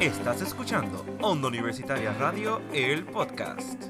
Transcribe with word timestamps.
Estás 0.00 0.40
escuchando 0.42 1.04
Onda 1.20 1.48
Universitaria 1.48 2.12
Radio, 2.12 2.62
el 2.72 3.04
podcast. 3.04 3.82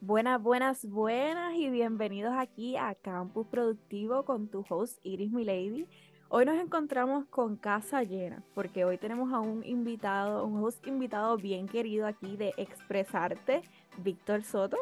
Buenas, 0.00 0.42
buenas, 0.42 0.86
buenas 0.86 1.54
y 1.54 1.68
bienvenidos 1.68 2.32
aquí 2.34 2.78
a 2.78 2.94
Campus 2.94 3.46
Productivo 3.48 4.24
con 4.24 4.48
tu 4.48 4.64
host 4.66 4.98
Iris 5.02 5.30
Milady. 5.30 5.86
Hoy 6.30 6.46
nos 6.46 6.58
encontramos 6.58 7.26
con 7.26 7.56
casa 7.56 8.02
llena 8.02 8.42
porque 8.54 8.86
hoy 8.86 8.96
tenemos 8.96 9.30
a 9.34 9.40
un 9.40 9.66
invitado, 9.66 10.46
un 10.46 10.64
host 10.64 10.86
invitado 10.86 11.36
bien 11.36 11.68
querido 11.68 12.06
aquí 12.06 12.38
de 12.38 12.54
Expresarte, 12.56 13.60
Víctor 13.98 14.44
Soto. 14.44 14.78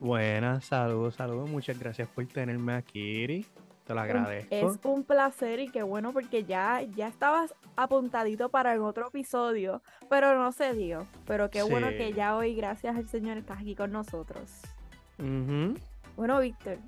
Buenas, 0.00 0.64
saludos, 0.64 1.14
saludos. 1.14 1.48
Muchas 1.48 1.78
gracias 1.78 2.08
por 2.08 2.26
tenerme 2.26 2.72
aquí, 2.72 2.98
Iris. 2.98 3.63
Te 3.84 3.92
lo 3.92 4.00
agradezco. 4.00 4.54
Es 4.54 4.78
un 4.84 5.04
placer 5.04 5.60
y 5.60 5.68
qué 5.68 5.82
bueno 5.82 6.12
porque 6.12 6.44
ya, 6.44 6.80
ya 6.82 7.08
estabas 7.08 7.54
apuntadito 7.76 8.48
para 8.48 8.72
el 8.72 8.80
otro 8.80 9.08
episodio, 9.08 9.82
pero 10.08 10.38
no 10.38 10.52
se 10.52 10.72
dio. 10.72 11.06
Pero 11.26 11.50
qué 11.50 11.62
bueno 11.62 11.88
que 11.90 12.12
ya 12.14 12.36
hoy, 12.36 12.54
gracias 12.54 12.96
al 12.96 13.08
Señor, 13.08 13.36
estás 13.36 13.60
aquí 13.60 13.74
con 13.74 13.92
nosotros. 13.92 14.62
Bueno, 16.16 16.40
Víctor, 16.40 16.78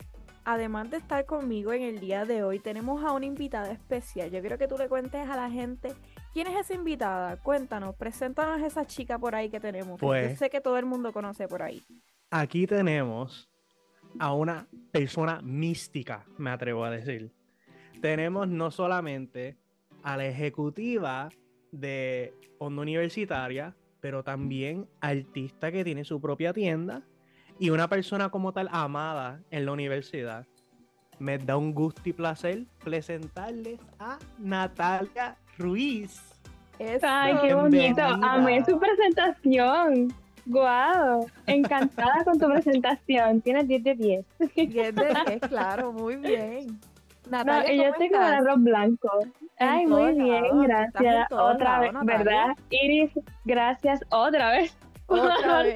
además 0.45 0.91
de 0.91 0.97
estar 0.97 1.27
conmigo 1.27 1.73
en 1.75 1.83
el 1.83 2.01
día 2.01 2.25
de 2.25 2.43
hoy, 2.43 2.61
tenemos 2.61 3.05
a 3.05 3.13
una 3.13 3.27
invitada 3.27 3.71
especial. 3.71 4.31
Yo 4.31 4.41
quiero 4.41 4.57
que 4.57 4.67
tú 4.67 4.79
le 4.79 4.89
cuentes 4.89 5.29
a 5.29 5.37
la 5.37 5.51
gente 5.51 5.93
quién 6.33 6.47
es 6.47 6.59
esa 6.59 6.73
invitada. 6.73 7.37
Cuéntanos, 7.37 7.95
preséntanos 7.97 8.63
a 8.63 8.67
esa 8.67 8.87
chica 8.87 9.19
por 9.19 9.35
ahí 9.35 9.51
que 9.51 9.61
tenemos. 9.61 10.01
Pues, 10.01 10.31
yo 10.31 10.37
sé 10.37 10.49
que 10.49 10.63
todo 10.63 10.79
el 10.79 10.87
mundo 10.87 11.13
conoce 11.13 11.47
por 11.47 11.63
ahí. 11.63 11.83
Aquí 12.31 12.67
tenemos 12.67 13.51
a 14.19 14.33
una 14.33 14.67
persona 14.93 15.41
mística, 15.43 16.25
me 16.39 16.51
atrevo 16.51 16.85
a 16.85 16.91
decir. 16.91 17.31
Tenemos 18.01 18.49
no 18.49 18.71
solamente 18.71 19.57
a 20.03 20.17
la 20.17 20.27
ejecutiva 20.27 21.29
de 21.73 22.33
Onda 22.59 22.83
Universitaria, 22.83 23.75
pero 24.01 24.23
también 24.23 24.89
artista 25.01 25.73
que 25.73 25.85
tiene 25.85 26.05
su 26.05 26.21
propia 26.21 26.53
tienda 26.53 27.03
y 27.59 27.71
una 27.71 27.89
persona 27.89 28.29
como 28.29 28.53
tal 28.53 28.69
amada 28.71 29.41
en 29.51 29.67
la 29.67 29.73
universidad. 29.73 30.47
Me 31.19 31.39
da 31.39 31.57
un 31.57 31.73
gusto 31.73 32.03
y 32.05 32.13
placer 32.13 32.67
presentarles 32.85 33.81
a 33.99 34.19
Natalia 34.39 35.37
Ruiz. 35.57 36.21
Ay, 37.03 37.35
qué 37.43 37.55
bonito. 37.55 38.03
Amé 38.03 38.65
su 38.65 38.79
presentación. 38.79 40.13
Guau, 40.47 41.27
encantada 41.47 42.25
con 42.25 42.39
tu 42.39 42.47
presentación. 42.47 43.41
Tienes 43.41 43.67
10 43.67 43.83
de 43.83 43.95
10. 43.95 44.27
10 44.55 44.95
de 44.95 45.15
10, 45.27 45.41
claro, 45.49 45.93
muy 45.93 46.17
bien. 46.17 46.79
Natalia, 47.29 47.77
no, 47.77 47.91
yo 47.91 47.99
tengo 47.99 48.17
el 48.17 48.23
arroz 48.23 48.63
blanco. 48.63 49.11
Ay, 49.59 49.87
muy 49.87 50.13
bien, 50.13 50.45
gracias. 50.63 51.33
Otra 51.33 51.81
vez, 51.81 51.93
¿verdad? 52.05 52.57
Iris, 52.71 53.11
gracias 53.45 54.01
otra 54.11 54.53
vez 54.53 54.77
por 55.07 55.19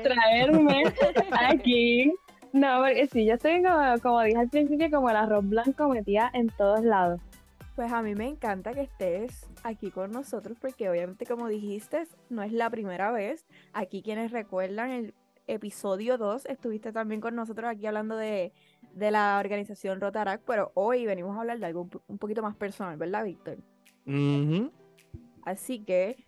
traerme 0.02 0.84
aquí. 1.48 2.12
No, 2.52 2.78
porque 2.78 3.08
sí, 3.08 3.26
yo 3.26 3.34
estoy 3.34 3.62
como, 3.62 3.98
como 4.02 4.22
dije 4.22 4.38
al 4.38 4.48
principio, 4.48 4.90
como 4.90 5.10
el 5.10 5.16
arroz 5.16 5.48
blanco 5.48 5.88
metía 5.88 6.30
en 6.32 6.48
todos 6.50 6.84
lados. 6.84 7.20
Pues 7.76 7.92
a 7.92 8.02
mí 8.02 8.14
me 8.14 8.28
encanta 8.28 8.72
que 8.72 8.82
estés 8.82 9.48
aquí 9.62 9.90
con 9.90 10.10
nosotros 10.10 10.58
porque 10.60 10.90
obviamente 10.90 11.24
como 11.24 11.48
dijiste, 11.48 12.06
no 12.28 12.42
es 12.42 12.52
la 12.52 12.68
primera 12.68 13.10
vez. 13.12 13.46
Aquí 13.72 14.02
quienes 14.02 14.32
recuerdan 14.32 14.90
el 14.90 15.14
episodio 15.46 16.16
2, 16.18 16.46
estuviste 16.46 16.92
también 16.92 17.20
con 17.20 17.34
nosotros 17.34 17.68
aquí 17.68 17.86
hablando 17.86 18.16
de, 18.16 18.52
la 18.94 19.38
organización 19.38 20.00
Rotarac, 20.00 20.42
pero 20.44 20.72
hoy 20.74 21.06
venimos 21.06 21.36
a 21.36 21.40
hablar 21.40 21.58
de 21.58 21.66
algo 21.66 21.88
un 22.06 22.18
poquito 22.18 22.42
más 22.42 22.56
personal, 22.56 22.96
¿verdad, 22.96 23.24
Víctor? 23.24 23.58
Así 25.42 25.84
que 25.84 26.24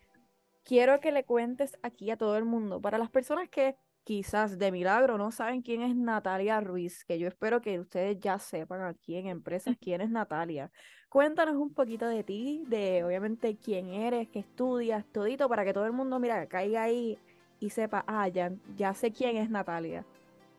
quiero 0.65 1.01
que 1.01 1.13
le 1.13 1.25
cuentes 1.25 1.79
aquí 1.83 2.11
a 2.11 2.17
todo 2.17 2.37
el 2.37 2.45
mundo, 2.45 2.81
para 2.81 2.99
las 2.99 3.11
personas 3.11 3.49
que 3.49 3.77
quizás 4.05 4.59
de 4.59 4.73
milagro 4.73 5.19
no 5.19 5.31
saben 5.31 5.63
quién 5.63 5.83
es 5.83 5.95
Natalia 5.95 6.61
Ruiz, 6.61 7.05
que 7.05 7.19
yo 7.19 7.29
espero 7.29 7.61
que 7.61 7.79
ustedes 7.79 8.19
ya 8.21 8.39
sepan 8.39 8.83
aquí 8.83 9.17
en 9.17 9.27
Empresas 9.27 9.77
quién 9.81 10.01
es 10.01 10.11
Natalia. 10.11 10.71
Cuéntanos 11.09 11.57
un 11.57 11.73
poquito 11.75 12.07
de 12.07 12.25
ti, 12.25 12.65
de 12.67 13.05
obviamente 13.05 13.57
quién 13.57 13.89
eres, 13.89 14.29
qué 14.29 14.41
estudias, 14.41 15.05
todito, 15.13 15.49
para 15.49 15.65
que 15.65 15.73
todo 15.73 15.87
el 15.87 15.93
mundo, 15.93 16.19
mira, 16.19 16.47
caiga 16.47 16.83
ahí 16.85 17.19
y 17.61 17.71
sepa, 17.71 18.05
ah, 18.07 18.29
ya, 18.29 18.51
ya 18.77 18.95
sé 18.95 19.13
quién 19.13 19.37
es 19.37 19.51
Natalia. 19.51 20.05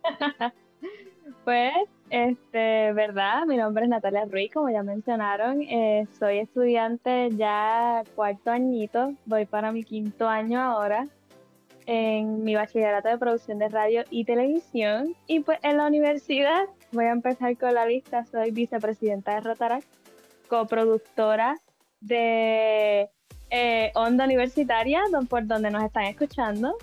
pues, 1.44 1.74
este, 2.10 2.94
verdad, 2.94 3.46
mi 3.48 3.58
nombre 3.58 3.86
es 3.86 3.90
Natalia 3.90 4.26
Ruiz, 4.26 4.54
como 4.54 4.70
ya 4.70 4.84
mencionaron, 4.84 5.64
eh, 5.64 6.08
soy 6.20 6.38
estudiante 6.38 7.30
ya 7.32 8.04
cuarto 8.16 8.52
añito, 8.52 9.14
voy 9.26 9.46
para 9.46 9.72
mi 9.72 9.84
quinto 9.84 10.30
año 10.30 10.62
ahora 10.62 11.08
en 11.86 12.44
mi 12.44 12.56
bachillerato 12.56 13.10
de 13.10 13.18
producción 13.18 13.60
de 13.60 13.70
radio 13.70 14.04
y 14.10 14.26
televisión. 14.26 15.16
Y 15.28 15.42
pues 15.42 15.60
en 15.64 15.78
la 15.78 15.88
universidad, 15.88 16.66
voy 16.92 17.06
a 17.06 17.12
empezar 17.12 17.58
con 17.58 17.74
la 17.74 17.86
lista, 17.86 18.26
soy 18.26 18.52
vicepresidenta 18.52 19.36
de 19.36 19.42
Rotaract 19.42 19.88
coproductora 20.48 21.58
de 22.00 23.10
eh, 23.50 23.92
Onda 23.96 24.26
Universitaria, 24.26 25.02
por 25.30 25.48
donde 25.48 25.72
nos 25.72 25.84
están 25.84 26.04
escuchando. 26.04 26.76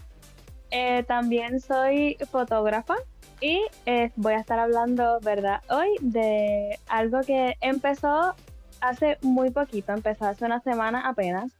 Eh, 0.70 1.04
también 1.04 1.60
soy 1.60 2.16
fotógrafa 2.30 2.96
y 3.40 3.60
eh, 3.86 4.12
voy 4.16 4.34
a 4.34 4.38
estar 4.38 4.58
hablando, 4.58 5.18
¿verdad? 5.20 5.62
Hoy 5.68 5.88
de 6.00 6.78
algo 6.88 7.20
que 7.20 7.56
empezó 7.60 8.34
hace 8.80 9.18
muy 9.22 9.50
poquito, 9.50 9.92
empezó 9.92 10.26
hace 10.26 10.44
una 10.44 10.60
semana 10.60 11.08
apenas. 11.08 11.52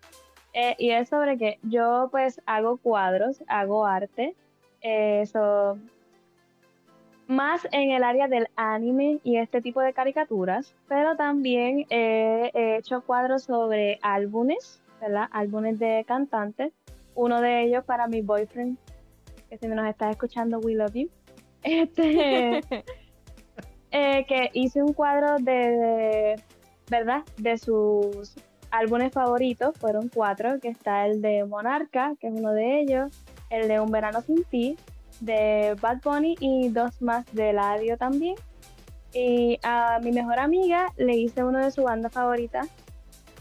Y 0.53 0.91
es 0.91 1.09
sobre 1.09 1.39
que 1.39 1.59
yo 1.63 2.09
pues 2.11 2.41
hago 2.47 2.77
cuadros, 2.79 3.43
hago 3.49 3.87
arte. 3.87 4.35
Eso 4.81 5.79
más 7.31 7.67
en 7.71 7.93
el 7.93 8.03
área 8.03 8.27
del 8.27 8.49
anime 8.57 9.21
y 9.23 9.37
este 9.37 9.63
tipo 9.63 9.81
de 9.81 9.93
caricaturas, 9.93 10.75
pero 10.89 11.17
también 11.17 11.87
he 11.89 12.51
hecho 12.55 13.03
cuadros 13.03 13.45
sobre 13.45 14.01
álbumes, 14.03 14.83
¿verdad? 15.01 15.29
Álbumes 15.31 15.79
de 15.79 16.05
cantantes. 16.07 16.73
Uno 17.15 17.41
de 17.41 17.63
ellos 17.63 17.85
para 17.85 18.09
mi 18.09 18.21
boyfriend, 18.21 18.77
que 19.49 19.59
si 19.59 19.69
me 19.69 19.77
nos 19.77 19.89
estás 19.89 20.11
escuchando, 20.11 20.59
we 20.59 20.75
love 20.75 20.93
you. 20.95 21.09
Este, 21.63 22.63
eh, 23.91 24.25
que 24.27 24.51
hice 24.55 24.83
un 24.83 24.95
cuadro 24.95 25.37
de, 25.39 26.41
¿verdad? 26.89 27.23
De 27.37 27.59
sus 27.59 28.35
álbumes 28.71 29.13
favoritos, 29.13 29.77
fueron 29.79 30.09
cuatro, 30.09 30.61
que 30.61 30.69
está 30.69 31.07
el 31.07 31.21
de 31.23 31.45
Monarca, 31.45 32.15
que 32.21 32.29
es 32.29 32.35
uno 32.35 32.53
de 32.53 32.81
ellos, 32.81 33.13
el 33.51 33.69
de 33.69 33.81
Un 33.81 33.91
Verano 33.91 34.21
Sin 34.23 34.45
Ti, 34.45 34.77
de 35.21 35.77
Bad 35.81 36.01
Bunny 36.03 36.37
y 36.41 36.69
dos 36.69 37.01
más 37.03 37.27
de 37.33 37.53
Ladio 37.53 37.97
también. 37.97 38.37
Y 39.13 39.59
a 39.63 39.99
mi 40.03 40.13
mejor 40.13 40.39
amiga 40.39 40.93
le 40.97 41.17
hice 41.17 41.43
uno 41.43 41.59
de 41.59 41.71
su 41.71 41.83
banda 41.83 42.11
favorita 42.11 42.63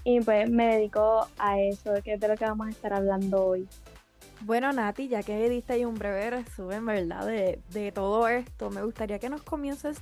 y 0.04 0.20
pues 0.22 0.50
me 0.50 0.76
dedicó 0.76 1.28
a 1.38 1.60
eso, 1.60 1.94
que 2.04 2.14
es 2.14 2.20
de 2.20 2.28
lo 2.28 2.36
que 2.36 2.46
vamos 2.46 2.68
a 2.68 2.72
estar 2.72 2.94
hablando 2.94 3.46
hoy. 3.46 3.68
Bueno, 4.42 4.72
Nati, 4.72 5.10
ya 5.10 5.22
que 5.22 5.50
diste 5.50 5.74
ahí 5.74 5.86
un 5.86 5.96
breve 5.96 6.30
resumen, 6.30 6.86
¿verdad? 6.86 7.26
De, 7.28 7.60
de 7.72 7.92
todo 7.92 8.28
esto, 8.30 8.70
me 8.70 8.82
gustaría 8.82 9.20
que 9.20 9.30
nos 9.30 9.44
comiences 9.44 10.02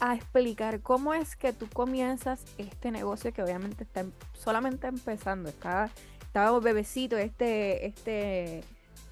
a 0.00 0.14
explicar 0.14 0.80
cómo 0.80 1.14
es 1.14 1.36
que 1.36 1.52
tú 1.52 1.68
comienzas 1.72 2.44
este 2.58 2.90
negocio 2.90 3.32
que 3.32 3.42
obviamente 3.42 3.84
está 3.84 4.00
em, 4.00 4.12
solamente 4.32 4.86
empezando, 4.86 5.48
está, 5.48 5.90
está 6.20 6.58
bebecito 6.58 7.16
este, 7.16 7.86
este 7.86 8.64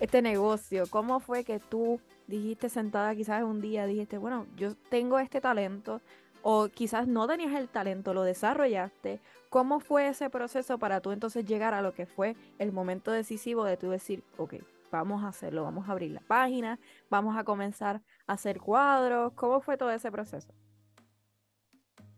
este 0.02 0.20
negocio? 0.20 0.84
¿Cómo 0.90 1.20
fue 1.20 1.44
que 1.44 1.60
tú 1.60 2.00
dijiste 2.26 2.68
sentada 2.68 3.14
quizás 3.14 3.44
un 3.44 3.60
día, 3.60 3.86
dijiste, 3.86 4.18
bueno, 4.18 4.46
yo 4.56 4.74
tengo 4.90 5.20
este 5.20 5.40
talento 5.40 6.00
o 6.42 6.68
quizás 6.68 7.06
no 7.06 7.28
tenías 7.28 7.54
el 7.54 7.68
talento, 7.68 8.12
lo 8.12 8.24
desarrollaste? 8.24 9.20
¿Cómo 9.48 9.78
fue 9.78 10.08
ese 10.08 10.28
proceso 10.28 10.76
para 10.78 11.00
tú 11.00 11.12
entonces 11.12 11.44
llegar 11.44 11.72
a 11.72 11.82
lo 11.82 11.94
que 11.94 12.06
fue 12.06 12.34
el 12.58 12.72
momento 12.72 13.12
decisivo 13.12 13.62
de 13.62 13.76
tú 13.76 13.90
decir, 13.90 14.24
ok, 14.38 14.54
vamos 14.90 15.22
a 15.22 15.28
hacerlo, 15.28 15.62
vamos 15.62 15.88
a 15.88 15.92
abrir 15.92 16.10
la 16.10 16.22
página, 16.22 16.80
vamos 17.08 17.36
a 17.36 17.44
comenzar 17.44 18.02
a 18.26 18.32
hacer 18.32 18.58
cuadros? 18.60 19.32
¿Cómo 19.34 19.60
fue 19.60 19.76
todo 19.76 19.92
ese 19.92 20.10
proceso? 20.10 20.52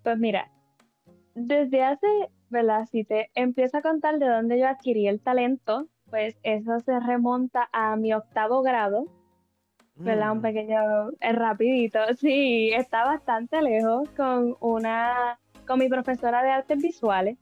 Pues 0.04 0.18
mira, 0.18 0.50
desde 1.34 1.82
hace, 1.82 2.06
¿verdad? 2.50 2.84
Si 2.92 3.04
te 3.04 3.30
empiezo 3.34 3.78
a 3.78 3.82
contar 3.82 4.18
de 4.18 4.28
dónde 4.28 4.58
yo 4.58 4.68
adquirí 4.68 5.08
el 5.08 5.18
talento, 5.18 5.88
pues 6.10 6.38
eso 6.42 6.78
se 6.80 7.00
remonta 7.00 7.70
a 7.72 7.96
mi 7.96 8.12
octavo 8.12 8.60
grado, 8.60 9.06
¿verdad? 9.96 10.32
Un 10.32 10.38
mm. 10.38 10.42
pequeño, 10.42 11.10
eh, 11.20 11.32
rapidito, 11.32 12.00
sí, 12.18 12.70
está 12.74 13.06
bastante 13.06 13.62
lejos 13.62 14.06
con 14.10 14.58
una, 14.60 15.38
con 15.66 15.78
mi 15.78 15.88
profesora 15.88 16.42
de 16.42 16.50
artes 16.50 16.82
visuales, 16.82 17.38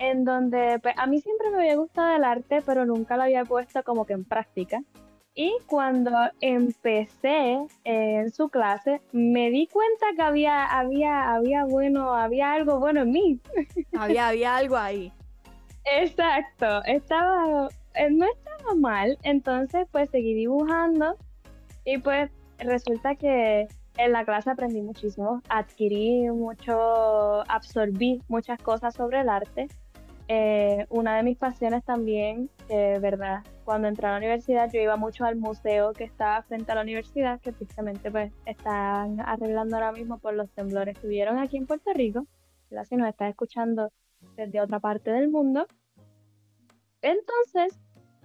en 0.00 0.24
donde 0.24 0.80
pues, 0.82 0.96
a 0.98 1.06
mí 1.06 1.20
siempre 1.20 1.52
me 1.52 1.58
había 1.58 1.76
gustado 1.76 2.16
el 2.16 2.24
arte, 2.24 2.60
pero 2.66 2.84
nunca 2.84 3.16
lo 3.16 3.22
había 3.22 3.44
puesto 3.44 3.84
como 3.84 4.04
que 4.04 4.14
en 4.14 4.24
práctica. 4.24 4.82
Y 5.36 5.52
cuando 5.66 6.12
empecé 6.40 7.58
en 7.82 8.30
su 8.30 8.48
clase, 8.48 9.00
me 9.10 9.50
di 9.50 9.66
cuenta 9.66 10.06
que 10.14 10.22
había, 10.22 10.64
había, 10.64 11.34
había 11.34 11.64
bueno, 11.64 12.14
había 12.14 12.52
algo 12.52 12.78
bueno 12.78 13.02
en 13.02 13.10
mí. 13.10 13.40
Había, 13.98 14.28
había 14.28 14.56
algo 14.56 14.76
ahí. 14.76 15.12
Exacto, 15.84 16.82
estaba, 16.84 17.68
eh, 17.94 18.10
no 18.10 18.26
estaba 18.26 18.74
mal, 18.74 19.18
entonces 19.22 19.86
pues 19.90 20.08
seguí 20.10 20.34
dibujando 20.34 21.16
y 21.84 21.98
pues 21.98 22.30
resulta 22.58 23.14
que 23.16 23.68
en 23.98 24.12
la 24.12 24.24
clase 24.24 24.50
aprendí 24.50 24.80
muchísimo, 24.80 25.42
adquirí 25.48 26.30
mucho, 26.30 27.42
absorbí 27.50 28.22
muchas 28.28 28.58
cosas 28.60 28.94
sobre 28.94 29.20
el 29.20 29.28
arte. 29.28 29.68
Eh, 30.28 30.86
una 30.88 31.16
de 31.16 31.22
mis 31.22 31.36
pasiones 31.36 31.84
también, 31.84 32.48
eh, 32.70 32.98
verdad, 33.00 33.44
cuando 33.64 33.88
entré 33.88 34.06
a 34.06 34.12
la 34.12 34.18
universidad 34.18 34.70
yo 34.72 34.80
iba 34.80 34.96
mucho 34.96 35.24
al 35.24 35.36
museo 35.36 35.92
que 35.92 36.04
estaba 36.04 36.42
frente 36.42 36.72
a 36.72 36.74
la 36.74 36.82
universidad, 36.82 37.40
que 37.40 37.52
precisamente 37.52 38.10
pues 38.10 38.32
están 38.46 39.20
arreglando 39.20 39.76
ahora 39.76 39.92
mismo 39.92 40.18
por 40.18 40.34
los 40.34 40.50
temblores 40.50 40.98
que 40.98 41.06
hubieron 41.06 41.38
aquí 41.38 41.56
en 41.56 41.66
Puerto 41.66 41.92
Rico. 41.92 42.26
Si 42.82 42.96
nos 42.96 43.08
está 43.08 43.28
escuchando 43.28 43.92
desde 44.36 44.60
otra 44.60 44.80
parte 44.80 45.12
del 45.12 45.28
mundo. 45.28 45.66
Entonces, 47.02 47.78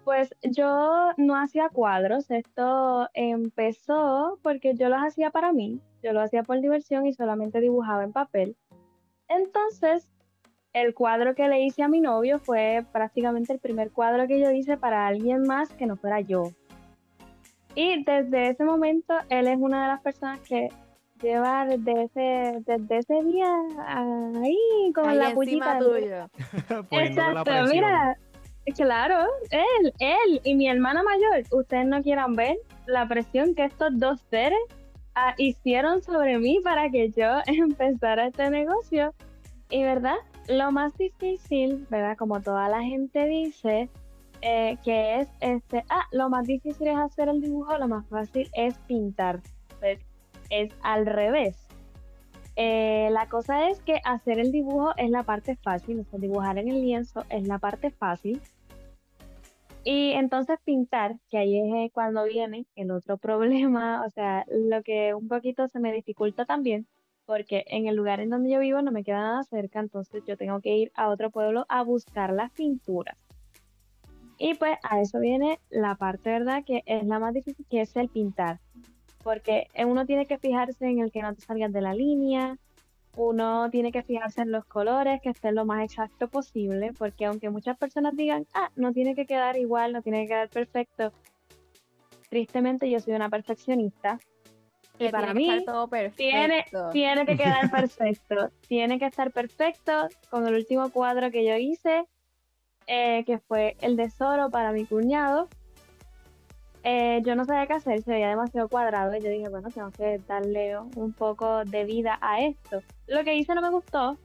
pues 0.04 0.34
yo 0.42 1.12
no 1.18 1.36
hacía 1.36 1.70
cuadros, 1.70 2.32
esto 2.32 3.08
empezó 3.14 4.40
porque 4.42 4.74
yo 4.74 4.90
los 4.90 5.00
hacía 5.00 5.30
para 5.30 5.54
mí, 5.54 5.82
yo 6.02 6.14
lo 6.14 6.22
hacía 6.22 6.44
por 6.44 6.62
diversión 6.62 7.06
y 7.06 7.14
solamente 7.14 7.60
dibujaba 7.60 8.04
en 8.04 8.14
papel. 8.14 8.58
Entonces, 9.28 10.10
el 10.74 10.94
cuadro 10.94 11.36
que 11.36 11.48
le 11.48 11.62
hice 11.62 11.83
a 11.83 11.88
mi 11.88 12.00
novio 12.00 12.39
fue 12.39 12.86
prácticamente 12.92 13.54
el 13.54 13.60
primer 13.60 13.92
cuadro 13.92 14.27
que 14.27 14.39
yo 14.39 14.51
hice 14.51 14.77
para 14.77 15.07
alguien 15.07 15.44
más 15.44 15.69
que 15.74 15.86
no 15.86 15.95
fuera 15.95 16.21
yo. 16.21 16.51
Y 17.75 18.04
desde 18.04 18.50
ese 18.50 18.63
momento, 18.63 19.13
él 19.30 19.48
es 19.48 19.57
una 19.57 19.83
de 19.83 19.88
las 19.88 20.01
personas 20.01 20.39
que 20.42 20.69
lleva 21.21 21.66
desde 21.66 22.04
ese, 22.04 22.63
desde 22.66 22.98
ese 22.98 23.24
día 23.24 23.54
ahí 23.88 24.92
con 24.94 25.18
la 25.18 25.33
pullita. 25.33 25.80
tuya. 25.80 26.30
Exacto, 26.92 27.51
mira, 27.71 28.18
claro, 28.75 29.27
él, 29.51 29.94
él 30.00 30.42
y 30.44 30.56
mi 30.56 30.68
hermana 30.68 31.04
mayor, 31.04 31.44
ustedes 31.51 31.86
no 31.86 32.01
quieran 32.01 32.36
ver 32.36 32.57
la 32.86 33.07
presión 33.07 33.56
que 33.56 33.66
estos 33.66 33.98
dos 33.98 34.21
seres 34.30 34.60
ah, 35.16 35.33
hicieron 35.38 36.01
sobre 36.01 36.38
mí 36.39 36.60
para 36.63 36.89
que 36.89 37.10
yo 37.12 37.27
empezara 37.45 38.27
este 38.27 38.50
negocio. 38.50 39.13
Y 39.71 39.83
verdad, 39.83 40.16
lo 40.50 40.72
más 40.72 40.98
difícil, 40.98 41.88
¿verdad? 41.90 42.18
Como 42.18 42.42
toda 42.42 42.68
la 42.69 42.81
gente 42.81 43.25
dice, 43.28 43.90
eh, 44.42 44.78
que 44.84 45.19
es 45.19 45.30
este, 45.40 45.86
ah, 45.90 46.06
lo 46.12 46.30
más 46.30 46.48
difícil 46.48 46.88
es 46.88 46.98
hacer 46.98 47.30
el 47.30 47.40
dibujo, 47.40 47.78
lo 47.78 47.88
más 47.88 48.06
fácil 48.07 48.50
es 48.54 48.78
pintar. 48.80 49.42
Pues 49.80 50.00
es 50.50 50.74
al 50.81 51.06
revés. 51.06 51.68
Eh, 52.56 53.10
la 53.12 53.30
cosa 53.30 53.69
es 53.69 53.80
que 53.81 54.01
hacer 54.04 54.40
el 54.40 54.51
dibujo 54.51 54.92
es 54.98 55.10
la 55.12 55.24
parte 55.24 55.56
fácil, 55.56 56.00
o 56.00 56.04
sea, 56.04 56.19
dibujar 56.19 56.57
en 56.57 56.68
el 56.68 56.81
lienzo 56.81 57.24
es 57.30 57.48
la 57.48 57.60
parte 57.60 57.92
fácil. 57.92 58.42
Y 59.86 60.12
entonces 60.12 60.60
pintar, 60.66 61.16
que 61.30 61.38
ahí 61.38 61.57
es 61.57 61.74
eh, 61.75 61.92
cuando 61.94 62.25
viene 62.25 62.66
el 62.75 62.92
otro 62.92 63.18
problema, 63.19 64.04
o 64.06 64.10
sea, 64.10 64.45
lo 64.50 64.81
que 64.84 65.13
un 65.13 65.28
poquito 65.28 65.68
se 65.68 65.80
me 65.80 65.94
dificulta 65.94 66.45
también, 66.45 66.88
porque 67.30 67.64
en 67.68 67.86
el 67.86 67.96
lugar 67.96 68.22
en 68.22 68.31
donde 68.31 68.50
yo 68.50 68.60
vivo 68.60 68.81
no 68.81 68.92
me 68.92 69.04
queda 69.04 69.20
nada 69.20 69.44
cerca, 69.44 69.80
entonces 69.80 70.24
yo 70.26 70.36
tengo 70.36 70.62
que 70.62 70.76
ir 70.76 70.92
a 70.96 71.10
otro 71.10 71.30
pueblo 71.30 71.68
a 71.70 71.84
buscar 71.84 72.34
las 72.34 72.52
pinturas. 72.52 73.20
Y 74.40 74.56
pues 74.56 74.80
a 74.81 75.00
eso 75.00 75.20
viene 75.20 75.60
la 75.70 75.94
parte, 75.94 76.31
¿verdad? 76.31 76.64
Que 76.66 76.81
es 76.88 77.06
la 77.06 77.20
más 77.20 77.36
difícil, 77.36 77.68
que 77.70 77.81
es 77.81 77.96
el 77.98 78.10
pintar 78.10 78.60
porque 79.24 79.68
uno 79.86 80.06
tiene 80.06 80.26
que 80.26 80.38
fijarse 80.38 80.88
en 80.88 81.00
el 81.00 81.12
que 81.12 81.22
no 81.22 81.36
te 81.36 81.42
salgas 81.42 81.72
de 81.72 81.81
la 81.81 81.94
línea, 81.94 82.58
uno 83.16 83.70
tiene 83.70 83.92
que 83.92 84.02
fijarse 84.02 84.42
en 84.42 84.52
los 84.52 84.66
colores, 84.66 85.22
que 85.22 85.30
estén 85.30 85.56
lo 85.56 85.66
más 85.66 85.84
exacto 85.84 86.30
posible, 86.30 86.94
porque 86.98 87.26
aunque 87.26 87.50
muchas 87.50 87.78
personas 87.78 88.16
digan, 88.16 88.46
ah, 88.54 88.72
no 88.76 88.94
tiene 88.94 89.16
que 89.16 89.26
quedar 89.26 89.58
igual, 89.58 89.94
no 89.94 90.02
tiene 90.02 90.22
que 90.22 90.30
quedar 90.30 90.50
perfecto, 90.50 91.12
tristemente 92.30 92.90
yo 92.90 93.00
soy 93.00 93.14
una 93.14 93.30
perfeccionista. 93.30 94.20
Y 95.00 95.10
para 95.10 95.34
mí 95.34 95.66
tiene, 96.16 96.66
tiene 96.92 97.25
que 97.25 97.38
quedar 97.38 97.72
perfecto, 97.72 98.51
tiene 98.68 99.00
que 99.00 99.06
estar 99.06 99.31
perfecto 99.31 100.10
con 100.30 100.46
el 100.46 100.54
último 100.56 100.92
cuadro 100.92 101.31
que 101.31 101.46
yo 101.46 101.56
hice, 101.56 102.06
eh, 102.86 103.24
que 103.25 103.40
fue 103.40 103.78
el 103.81 103.96
de 103.96 104.10
Zoro 104.10 104.50
para 104.50 104.72
mi 104.72 104.86
cuñado, 104.86 105.48
eh, 106.84 107.22
yo 107.25 107.36
no 107.36 107.44
sabía 107.44 107.68
qué 107.68 107.74
hacer, 107.74 108.01
se 108.01 108.12
veía 108.12 108.30
demasiado 108.30 108.69
cuadrado 108.69 109.16
y 109.16 109.22
yo 109.22 109.30
dije, 109.30 109.50
bueno, 109.50 109.69
tengo 109.69 109.92
que 109.92 110.19
darle 110.28 110.80
un 110.80 111.12
poco 111.12 111.66
de 111.66 111.84
vida 111.84 112.18
a 112.22 112.42
esto. 112.42 112.81
Lo 113.07 113.24
que 113.24 113.36
hice 113.36 113.54
no 113.54 113.62
me 113.62 113.69
gustó, 113.69 114.18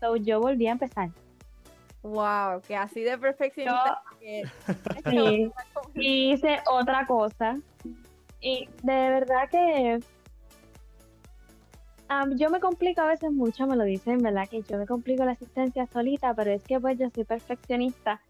so 0.00 0.16
yo 0.16 0.40
volví 0.40 0.66
a 0.66 0.72
empezar. 0.72 1.10
Wow, 2.02 2.60
que 2.66 2.76
así 2.76 3.02
de 3.02 3.16
perfeccionista. 3.18 4.02
sí, 5.10 5.50
y 5.94 6.32
hice 6.32 6.60
otra 6.68 7.06
cosa. 7.06 7.56
Y 8.46 8.68
de 8.84 9.10
verdad 9.10 9.50
que 9.50 9.98
yo 12.36 12.48
me 12.48 12.60
complico 12.60 13.00
a 13.00 13.06
veces 13.06 13.32
mucho, 13.32 13.66
me 13.66 13.74
lo 13.74 13.82
dicen, 13.82 14.18
¿verdad? 14.18 14.48
Que 14.48 14.62
yo 14.62 14.78
me 14.78 14.86
complico 14.86 15.24
la 15.24 15.32
asistencia 15.32 15.88
solita, 15.88 16.32
pero 16.32 16.52
es 16.52 16.62
que 16.62 16.78
pues 16.78 16.96
yo 16.96 17.10
soy 17.10 17.24
perfeccionista. 17.24 18.22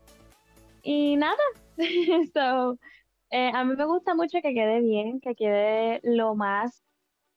Y 0.82 1.16
nada, 1.16 1.36
so, 2.32 2.78
eh, 3.28 3.50
a 3.52 3.62
mí 3.64 3.76
me 3.76 3.84
gusta 3.84 4.14
mucho 4.14 4.38
que 4.40 4.54
quede 4.54 4.80
bien, 4.80 5.20
que 5.20 5.34
quede 5.34 6.00
lo 6.02 6.34
más 6.34 6.82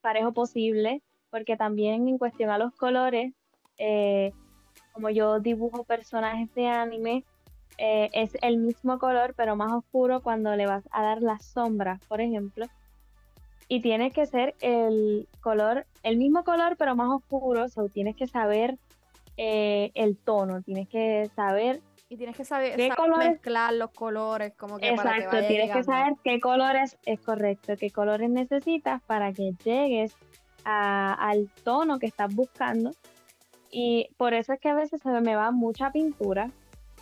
parejo 0.00 0.32
posible, 0.32 1.02
porque 1.28 1.58
también 1.58 2.08
en 2.08 2.16
cuestión 2.16 2.48
a 2.48 2.56
los 2.56 2.74
colores, 2.76 3.34
eh, 3.76 4.32
como 4.94 5.10
yo 5.10 5.38
dibujo 5.38 5.84
personajes 5.84 6.48
de 6.54 6.66
anime, 6.66 7.24
eh, 7.82 8.10
es 8.12 8.36
el 8.42 8.58
mismo 8.58 8.98
color, 8.98 9.34
pero 9.36 9.56
más 9.56 9.72
oscuro 9.72 10.20
cuando 10.20 10.54
le 10.54 10.66
vas 10.66 10.84
a 10.92 11.02
dar 11.02 11.22
las 11.22 11.44
sombras, 11.44 12.00
por 12.06 12.20
ejemplo. 12.20 12.66
Y 13.68 13.80
tiene 13.80 14.10
que 14.10 14.26
ser 14.26 14.54
el 14.60 15.28
color, 15.40 15.86
el 16.02 16.16
mismo 16.16 16.44
color, 16.44 16.76
pero 16.76 16.94
más 16.94 17.08
oscuro, 17.08 17.64
o 17.64 17.68
sea, 17.68 17.84
tienes 17.92 18.16
que 18.16 18.26
saber 18.26 18.76
el 19.36 20.18
tono, 20.18 20.60
tienes 20.60 20.86
que 20.88 21.30
saber 21.34 21.80
y 22.12 22.16
tienes 22.16 22.36
que 22.36 22.44
saber, 22.44 22.76
mezclar 22.76 23.72
los 23.72 23.92
colores, 23.92 24.52
como 24.56 24.78
que 24.78 24.88
Exacto, 24.88 25.38
tienes 25.46 25.70
que 25.70 25.84
saber 25.84 26.14
qué 26.24 26.40
colores 26.40 26.98
es 27.06 27.20
correcto, 27.20 27.74
qué 27.78 27.92
colores 27.92 28.28
necesitas 28.28 29.00
para 29.02 29.32
que 29.32 29.52
llegues 29.64 30.16
al 30.64 31.48
tono 31.62 32.00
que 32.00 32.06
estás 32.06 32.34
buscando. 32.34 32.90
Y 33.70 34.08
por 34.16 34.34
eso 34.34 34.52
es 34.52 34.58
que 34.58 34.68
a 34.68 34.74
veces 34.74 35.00
se 35.00 35.08
me 35.20 35.36
va 35.36 35.52
mucha 35.52 35.92
pintura, 35.92 36.50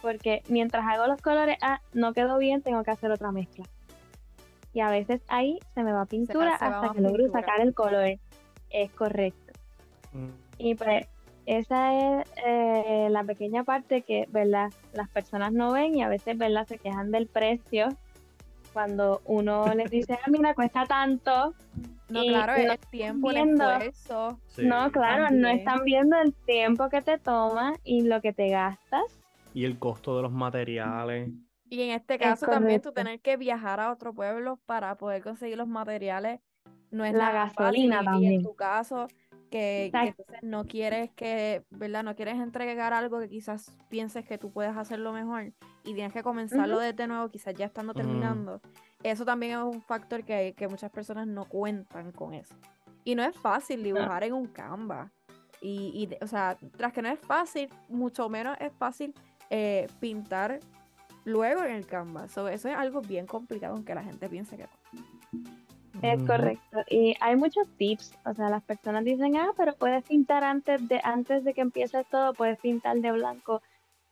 porque 0.01 0.43
mientras 0.49 0.85
hago 0.87 1.07
los 1.07 1.21
colores, 1.21 1.59
ah, 1.63 1.81
no 1.93 2.13
quedó 2.13 2.39
bien, 2.39 2.63
tengo 2.63 2.83
que 2.85 2.91
hacer 2.91 3.11
otra 3.11 3.33
mezcla. 3.33 3.65
Y 4.73 4.81
a 4.81 4.91
veces 4.91 5.23
ahí 5.29 5.59
se 5.75 5.83
me 5.83 5.93
va 5.93 6.07
pintura 6.07 6.55
hasta 6.55 6.93
que 6.93 7.01
logro 7.01 7.31
sacar 7.31 7.61
el 7.61 7.75
color. 7.75 8.19
Es 8.71 8.91
correcto. 8.93 9.53
Mm. 10.13 10.29
Y 10.59 10.75
pues 10.75 11.07
esa 11.47 12.21
es 12.21 12.29
eh, 12.45 13.09
la 13.11 13.25
pequeña 13.25 13.65
parte 13.65 14.03
que 14.03 14.27
¿verdad? 14.31 14.71
las 14.93 15.09
personas 15.09 15.53
no 15.53 15.73
ven 15.73 15.95
y 15.95 16.03
a 16.03 16.09
veces 16.09 16.37
¿verdad? 16.37 16.67
se 16.67 16.79
quejan 16.79 17.11
del 17.11 17.27
precio 17.27 17.89
cuando 18.75 19.23
uno 19.25 19.65
les 19.75 19.91
dice, 19.91 20.19
ah, 20.23 20.31
mira, 20.31 20.55
cuesta 20.55 20.85
tanto. 20.85 21.55
No, 22.11 22.23
claro, 22.23 22.55
el 22.55 22.79
tiempo, 22.91 23.31
el 23.31 23.37
esfuerzo. 23.39 24.39
No, 24.59 24.91
claro, 24.91 25.29
no 25.31 25.49
están 25.49 25.85
viendo 25.85 26.17
el 26.17 26.33
tiempo 26.33 26.89
que 26.89 27.03
te 27.03 27.19
toma 27.19 27.75
y 27.85 28.03
lo 28.03 28.23
que 28.23 28.33
te 28.33 28.49
gastas. 28.49 29.03
Y 29.59 29.65
el 29.65 29.79
costo 29.81 30.15
de 30.15 30.23
los 30.23 30.31
materiales. 30.31 31.31
Y 31.69 31.83
en 31.83 31.91
este 31.91 32.17
caso 32.17 32.47
también 32.47 32.81
tú 32.81 32.93
tener 32.93 33.21
que 33.21 33.37
viajar 33.37 33.81
a 33.81 33.91
otro 33.91 34.15
pueblo 34.15 34.61
para 34.67 34.97
poder 34.97 35.21
conseguir 35.21 35.59
los 35.59 35.67
materiales 35.67 36.39
no 36.93 37.05
es 37.05 37.13
la 37.13 37.33
gasolina 37.33 38.05
también. 38.05 38.33
Y 38.33 38.37
en 38.37 38.43
tu 38.45 38.55
caso, 38.55 39.09
que, 39.51 39.91
no 40.43 40.67
quieres 40.67 41.11
que, 41.11 41.65
¿verdad? 41.71 42.05
No 42.05 42.15
quieres 42.15 42.37
entregar 42.37 42.93
algo 42.93 43.19
que 43.19 43.29
quizás 43.29 43.77
pienses 43.89 44.25
que 44.25 44.39
tú 44.39 44.53
puedes 44.53 44.77
hacerlo 44.77 45.13
mejor 45.13 45.53
y 45.83 45.93
tienes 45.93 46.13
que 46.13 46.23
comenzarlo 46.23 46.79
desde 46.79 47.09
nuevo, 47.09 47.29
quizás 47.29 47.55
ya 47.55 47.67
estando 47.67 47.95
terminando. 47.95 48.61
Eso 49.03 49.25
también 49.25 49.59
es 49.59 49.65
un 49.65 49.83
factor 49.83 50.23
que, 50.23 50.55
que, 50.57 50.69
muchas 50.69 50.93
personas 50.93 51.27
no 51.27 51.47
cuentan 51.47 52.13
con 52.13 52.33
eso. 52.33 52.55
Y 53.03 53.17
no 53.17 53.25
es 53.25 53.37
fácil 53.37 53.83
dibujar 53.83 54.23
en 54.23 54.35
un 54.35 54.47
Canva. 54.47 55.11
Y, 55.61 56.09
y, 56.09 56.25
o 56.25 56.29
sea, 56.29 56.57
tras 56.77 56.93
que 56.93 57.03
no 57.03 57.09
es 57.09 57.19
fácil, 57.19 57.69
mucho 57.89 58.29
menos 58.29 58.57
es 58.61 58.73
fácil 58.75 59.13
eh, 59.51 59.87
pintar 60.01 60.61
luego 61.25 61.65
en 61.65 61.75
el 61.75 61.87
Canva. 61.87 62.25
eso 62.27 62.49
es 62.49 62.67
algo 62.67 63.01
bien 63.01 63.27
complicado, 63.27 63.75
aunque 63.75 63.95
la 63.95 64.03
gente 64.03 64.29
piense 64.29 64.57
que 64.57 64.65
no. 64.65 66.03
Es 66.03 66.23
correcto. 66.23 66.79
Y 66.89 67.17
hay 67.21 67.35
muchos 67.37 67.69
tips. 67.77 68.13
O 68.25 68.33
sea, 68.33 68.49
las 68.51 68.63
personas 68.63 69.05
dicen, 69.05 69.37
ah, 69.37 69.51
pero 69.57 69.75
puedes 69.75 70.05
pintar 70.05 70.45
antes 70.45 70.87
de, 70.89 71.01
antes 71.03 71.43
de 71.45 71.55
que 71.55 71.61
empieces 71.61 72.07
todo, 72.09 72.35
puedes 72.35 72.59
pintar 72.61 72.99
de 72.99 73.11
blanco 73.11 73.63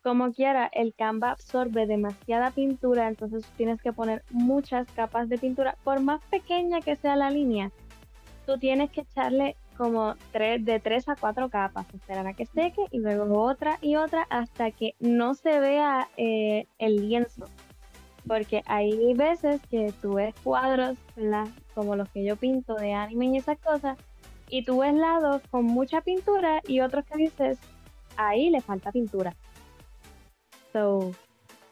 como 0.07 0.33
quiera, 0.33 0.71
el 0.73 0.95
Canva 0.95 1.33
absorbe 1.33 1.85
demasiada 1.85 2.53
pintura, 2.53 3.09
entonces 3.09 3.45
tienes 3.57 3.83
que 3.83 3.93
poner 3.93 4.23
muchas 4.31 4.87
capas 4.93 5.29
de 5.29 5.37
pintura, 5.37 5.77
por 5.83 5.99
más 5.99 6.23
pequeña 6.31 6.81
que 6.81 6.95
sea 6.95 7.17
la 7.17 7.29
línea, 7.29 7.73
tú 8.47 8.57
tienes 8.57 8.93
que 8.93 9.01
echarle 9.01 9.57
como 9.77 10.15
tres, 10.33 10.65
de 10.65 10.81
tres 10.81 11.09
a 11.09 11.17
cuatro 11.17 11.49
capas, 11.49 11.87
esperar 11.95 12.27
a 12.27 12.35
que 12.35 12.47
seque 12.47 12.83
y 12.91 12.99
luego 12.99 13.43
otra 13.43 13.79
y 13.81 13.97
otra 13.97 14.27
hasta 14.31 14.71
que 14.71 14.95
no 14.99 15.35
se 15.35 15.61
vea 15.61 16.09
eh, 16.17 16.67
el 16.79 17.09
lienzo. 17.09 17.47
Porque 18.27 18.63
hay 18.67 19.15
veces 19.15 19.61
que 19.71 19.93
tú 20.03 20.15
ves 20.15 20.35
cuadros, 20.43 20.99
Como 21.75 21.95
los 21.95 22.09
que 22.09 22.25
yo 22.25 22.37
pinto 22.37 22.75
de 22.75 22.93
anime 22.93 23.27
y 23.27 23.37
esas 23.37 23.59
cosas, 23.59 23.99
y 24.49 24.65
tú 24.65 24.79
ves 24.79 24.95
lados 24.95 25.43
con 25.51 25.65
mucha 25.65 26.01
pintura 26.01 26.61
y 26.67 26.81
otros 26.81 27.05
que 27.05 27.17
dices, 27.19 27.59
ahí 28.17 28.51
le 28.51 28.61
falta 28.61 28.91
pintura. 28.93 29.37
So, 30.73 31.13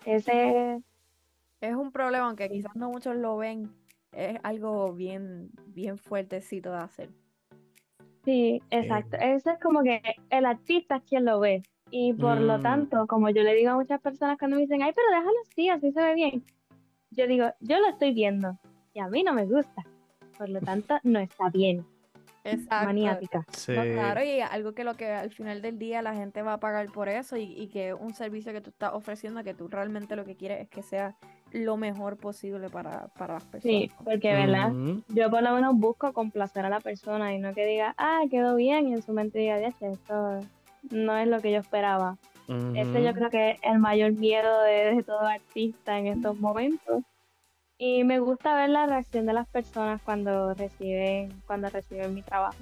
ese 0.04 0.80
es 1.60 1.74
un 1.74 1.90
problema, 1.90 2.26
aunque 2.26 2.48
quizás 2.48 2.74
no 2.76 2.90
muchos 2.90 3.16
lo 3.16 3.36
ven, 3.36 3.74
es 4.12 4.38
algo 4.42 4.92
bien, 4.92 5.50
bien 5.66 5.98
fuertecito 5.98 6.70
de 6.70 6.78
hacer. 6.78 7.23
Sí, 8.24 8.62
exacto. 8.70 9.16
Eso 9.20 9.50
es 9.50 9.58
como 9.60 9.82
que 9.82 10.00
el 10.30 10.46
artista 10.46 10.96
es 10.96 11.02
quien 11.04 11.24
lo 11.24 11.40
ve. 11.40 11.62
Y 11.90 12.12
por 12.14 12.40
lo 12.40 12.58
Mm. 12.58 12.62
tanto, 12.62 13.06
como 13.06 13.28
yo 13.30 13.42
le 13.42 13.54
digo 13.54 13.70
a 13.70 13.76
muchas 13.76 14.00
personas 14.00 14.38
cuando 14.38 14.56
me 14.56 14.62
dicen, 14.62 14.82
ay, 14.82 14.92
pero 14.94 15.08
déjalo 15.10 15.36
así, 15.50 15.68
así 15.68 15.92
se 15.92 16.02
ve 16.02 16.14
bien. 16.14 16.44
Yo 17.10 17.26
digo, 17.26 17.46
yo 17.60 17.78
lo 17.78 17.88
estoy 17.88 18.12
viendo 18.12 18.58
y 18.92 19.00
a 19.00 19.06
mí 19.08 19.22
no 19.22 19.32
me 19.34 19.44
gusta. 19.44 19.84
Por 20.38 20.48
lo 20.48 20.60
tanto, 20.60 20.96
no 21.04 21.18
está 21.20 21.50
bien. 21.50 21.84
Exacto. 22.42 22.86
Maniática. 22.86 23.44
Sí. 23.52 23.72
No, 23.72 23.82
claro, 23.84 24.22
y 24.22 24.40
algo 24.40 24.72
que 24.72 24.84
lo 24.84 24.94
que 24.96 25.06
al 25.10 25.30
final 25.30 25.62
del 25.62 25.78
día 25.78 26.02
la 26.02 26.14
gente 26.14 26.42
va 26.42 26.54
a 26.54 26.60
pagar 26.60 26.86
por 26.92 27.08
eso 27.08 27.36
y, 27.36 27.44
y 27.44 27.68
que 27.68 27.94
un 27.94 28.12
servicio 28.14 28.52
que 28.52 28.60
tú 28.60 28.70
estás 28.70 28.92
ofreciendo, 28.92 29.42
que 29.44 29.54
tú 29.54 29.68
realmente 29.68 30.14
lo 30.16 30.24
que 30.24 30.36
quieres 30.36 30.60
es 30.62 30.68
que 30.68 30.82
sea 30.82 31.16
lo 31.54 31.76
mejor 31.76 32.16
posible 32.16 32.68
para, 32.68 33.06
para 33.16 33.34
las 33.34 33.44
personas. 33.44 33.80
Sí, 33.82 33.90
porque, 34.04 34.32
¿verdad? 34.34 34.72
Yo 35.08 35.30
por 35.30 35.42
lo 35.42 35.52
menos 35.52 35.76
busco 35.76 36.12
complacer 36.12 36.66
a 36.66 36.68
la 36.68 36.80
persona 36.80 37.32
y 37.32 37.38
no 37.38 37.54
que 37.54 37.64
diga, 37.64 37.94
ah, 37.96 38.22
quedó 38.30 38.56
bien, 38.56 38.88
y 38.88 38.92
en 38.94 39.02
su 39.02 39.12
mente 39.12 39.38
diga, 39.38 39.58
"Diache, 39.58 39.92
esto 39.92 40.40
no 40.90 41.16
es 41.16 41.28
lo 41.28 41.40
que 41.40 41.52
yo 41.52 41.58
esperaba. 41.58 42.18
Ese 42.74 43.02
yo 43.04 43.14
creo 43.14 43.30
que 43.30 43.52
es 43.52 43.58
el 43.62 43.78
mayor 43.78 44.12
miedo 44.12 44.62
de, 44.62 44.96
de 44.96 45.02
todo 45.02 45.20
artista 45.20 45.98
en 45.98 46.08
estos 46.08 46.38
momentos. 46.38 47.02
Y 47.78 48.04
me 48.04 48.18
gusta 48.18 48.54
ver 48.54 48.70
la 48.70 48.86
reacción 48.86 49.26
de 49.26 49.32
las 49.32 49.48
personas 49.48 50.00
cuando 50.02 50.54
reciben, 50.54 51.32
cuando 51.46 51.68
reciben 51.70 52.14
mi 52.14 52.22
trabajo. 52.22 52.56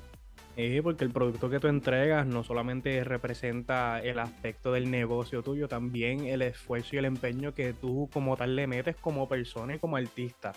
Sí, 0.57 0.81
porque 0.83 1.05
el 1.05 1.11
producto 1.11 1.49
que 1.49 1.61
tú 1.61 1.69
entregas 1.69 2.27
no 2.27 2.45
solamente 2.45 3.03
representa 3.05 4.01
el 4.01 4.19
aspecto 4.19 4.73
del 4.73 4.91
negocio 4.91 5.43
tuyo, 5.43 5.67
también 5.67 6.27
el 6.27 6.43
esfuerzo 6.43 6.95
y 6.95 6.99
el 6.99 7.07
empeño 7.07 7.55
que 7.55 7.73
tú 7.73 8.11
como 8.13 8.37
tal 8.37 8.55
le 8.55 8.67
metes 8.67 8.97
como 8.97 9.27
persona 9.29 9.77
y 9.77 9.79
como 9.79 9.97
artista. 9.97 10.53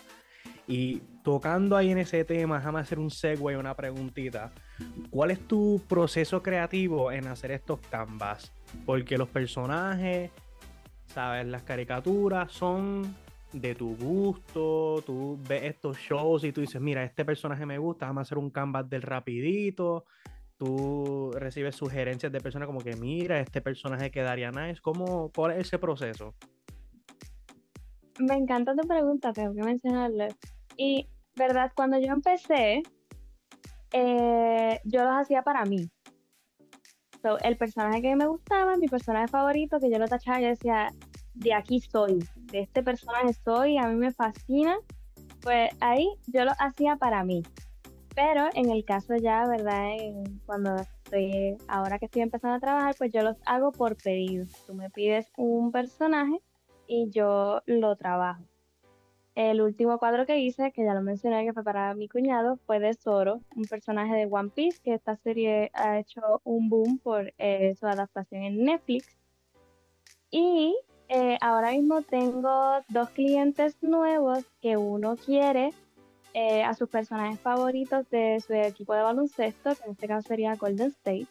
Y 0.67 1.01
tocando 1.23 1.77
ahí 1.77 1.91
en 1.91 1.99
ese 1.99 2.25
tema, 2.25 2.57
déjame 2.57 2.79
hacer 2.79 2.99
un 2.99 3.09
segue, 3.09 3.55
una 3.55 3.73
preguntita. 3.75 4.51
¿Cuál 5.09 5.31
es 5.31 5.39
tu 5.47 5.81
proceso 5.87 6.43
creativo 6.43 7.11
en 7.11 7.27
hacer 7.27 7.51
estos 7.51 7.79
canvas? 7.79 8.51
Porque 8.85 9.17
los 9.17 9.29
personajes, 9.29 10.31
¿sabes? 11.05 11.45
Las 11.45 11.63
caricaturas 11.63 12.51
son 12.51 13.15
de 13.55 13.73
tu 13.73 13.95
gusto, 13.95 15.01
tú 15.05 15.39
ves 15.47 15.63
estos 15.63 15.97
shows 15.97 16.43
y 16.43 16.51
tú 16.51 16.61
dices, 16.61 16.81
mira, 16.81 17.03
este 17.03 17.23
personaje 17.23 17.65
me 17.65 17.77
gusta, 17.77 18.05
vamos 18.05 18.19
a 18.19 18.23
hacer 18.23 18.37
un 18.37 18.49
canvas 18.49 18.89
del 18.89 19.01
rapidito, 19.01 20.05
tú 20.57 21.31
recibes 21.33 21.75
sugerencias 21.75 22.31
de 22.31 22.41
personas 22.41 22.67
como 22.67 22.81
que, 22.81 22.95
mira, 22.97 23.39
este 23.39 23.61
personaje 23.61 24.11
quedaría 24.11 24.51
nice, 24.51 24.81
¿Cómo, 24.81 25.31
¿cuál 25.33 25.53
es 25.53 25.67
ese 25.67 25.79
proceso? 25.79 26.35
Me 28.19 28.35
encanta 28.35 28.75
tu 28.75 28.85
pregunta, 28.87 29.31
tengo 29.31 29.53
que 29.53 29.63
mencionarlo. 29.63 30.27
Y, 30.77 31.07
verdad, 31.35 31.71
cuando 31.75 31.97
yo 31.99 32.11
empecé, 32.11 32.83
eh, 33.93 34.81
yo 34.83 35.03
los 35.03 35.13
hacía 35.13 35.43
para 35.43 35.63
mí. 35.63 35.89
So, 37.21 37.39
el 37.39 37.57
personaje 37.57 38.01
que 38.01 38.15
me 38.15 38.27
gustaba, 38.27 38.75
mi 38.75 38.87
personaje 38.87 39.27
favorito, 39.29 39.79
que 39.79 39.89
yo 39.89 39.97
lo 39.97 40.07
tachaba, 40.07 40.41
yo 40.41 40.47
decía, 40.49 40.89
de 41.35 41.53
aquí 41.53 41.79
soy, 41.81 42.19
de 42.51 42.61
este 42.61 42.83
personaje 42.83 43.33
soy, 43.33 43.77
a 43.77 43.87
mí 43.87 43.95
me 43.95 44.11
fascina, 44.11 44.77
pues 45.41 45.69
ahí 45.79 46.07
yo 46.27 46.45
lo 46.45 46.51
hacía 46.59 46.95
para 46.95 47.23
mí. 47.23 47.43
Pero 48.15 48.49
en 48.53 48.71
el 48.71 48.85
caso 48.85 49.15
ya, 49.17 49.45
¿verdad? 49.45 49.89
Cuando 50.45 50.75
estoy, 50.77 51.57
ahora 51.67 51.99
que 51.99 52.05
estoy 52.05 52.21
empezando 52.21 52.55
a 52.55 52.59
trabajar, 52.59 52.95
pues 52.97 53.11
yo 53.11 53.21
los 53.21 53.35
hago 53.45 53.71
por 53.73 53.97
pedido. 53.97 54.45
Tú 54.65 54.73
me 54.73 54.89
pides 54.89 55.27
un 55.35 55.71
personaje 55.71 56.39
y 56.87 57.09
yo 57.09 57.61
lo 57.65 57.95
trabajo. 57.97 58.43
El 59.35 59.61
último 59.61 59.99
cuadro 59.99 60.25
que 60.25 60.39
hice, 60.39 60.71
que 60.71 60.85
ya 60.85 60.93
lo 60.93 61.01
mencioné, 61.01 61.43
que 61.43 61.51
fue 61.51 61.63
para 61.63 61.93
mi 61.93 62.07
cuñado, 62.07 62.57
fue 62.65 62.79
de 62.79 62.93
Zoro, 62.93 63.41
un 63.53 63.65
personaje 63.65 64.15
de 64.15 64.27
One 64.31 64.49
Piece, 64.49 64.79
que 64.81 64.93
esta 64.93 65.17
serie 65.17 65.71
ha 65.73 65.99
hecho 65.99 66.21
un 66.45 66.69
boom 66.69 66.99
por 66.99 67.33
eh, 67.37 67.75
su 67.77 67.85
adaptación 67.85 68.43
en 68.43 68.63
Netflix. 68.63 69.17
Y 70.31 70.73
eh, 71.07 71.37
ahora 71.41 71.71
mismo 71.71 72.01
tengo 72.01 72.81
dos 72.89 73.09
clientes 73.11 73.75
nuevos 73.81 74.43
que 74.61 74.77
uno 74.77 75.15
quiere 75.15 75.71
eh, 76.33 76.63
a 76.63 76.73
sus 76.73 76.89
personajes 76.89 77.39
favoritos 77.39 78.09
de 78.09 78.41
su 78.45 78.53
equipo 78.53 78.93
de 78.93 79.01
baloncesto, 79.01 79.75
que 79.75 79.83
en 79.85 79.91
este 79.91 80.07
caso 80.07 80.27
sería 80.27 80.55
Golden 80.55 80.87
State. 80.87 81.27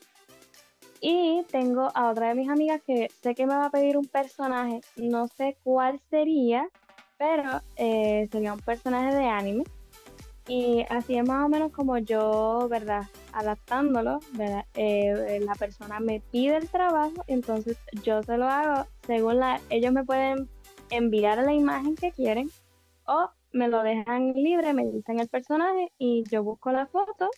Y 1.01 1.45
tengo 1.51 1.91
a 1.95 2.11
otra 2.11 2.29
de 2.29 2.35
mis 2.35 2.49
amigas 2.49 2.81
que 2.87 3.09
sé 3.21 3.35
que 3.35 3.47
me 3.47 3.55
va 3.55 3.67
a 3.67 3.71
pedir 3.71 3.99
un 3.99 4.07
personaje, 4.07 4.81
no 4.97 5.29
sé 5.29 5.59
cuál 5.63 6.01
sería, 6.09 6.69
pero 7.19 7.61
eh, 7.77 8.29
sería 8.33 8.55
un 8.55 8.61
personaje 8.61 9.15
de 9.15 9.27
anime. 9.27 9.65
Y 10.47 10.85
así 10.89 11.17
es 11.17 11.27
más 11.27 11.45
o 11.45 11.49
menos 11.49 11.73
como 11.73 11.99
yo, 11.99 12.69
¿verdad? 12.71 13.05
Adaptándolo, 13.37 14.21
¿verdad? 14.35 14.65
Eh, 14.75 15.41
la 15.45 15.57
persona 15.57 15.99
me 15.99 16.21
pide 16.31 16.57
el 16.57 16.69
trabajo, 16.69 17.25
entonces 17.27 17.77
yo 18.05 18.23
se 18.23 18.39
lo 18.39 18.47
hago 18.47 18.87
según 19.07 19.41
la... 19.41 19.61
Ellos 19.71 19.93
me 19.93 20.05
pueden 20.05 20.49
enviar 20.91 21.39
la 21.39 21.53
imagen 21.53 21.97
que 21.97 22.13
quieren 22.13 22.49
o 23.07 23.29
me 23.53 23.67
lo 23.67 23.83
dejan 23.83 24.35
libre, 24.35 24.73
me 24.73 24.85
dicen 24.87 25.19
el 25.19 25.29
personaje 25.29 25.93
y 25.99 26.23
yo 26.31 26.45
busco 26.45 26.71
la 26.71 26.87
foto 26.87 27.29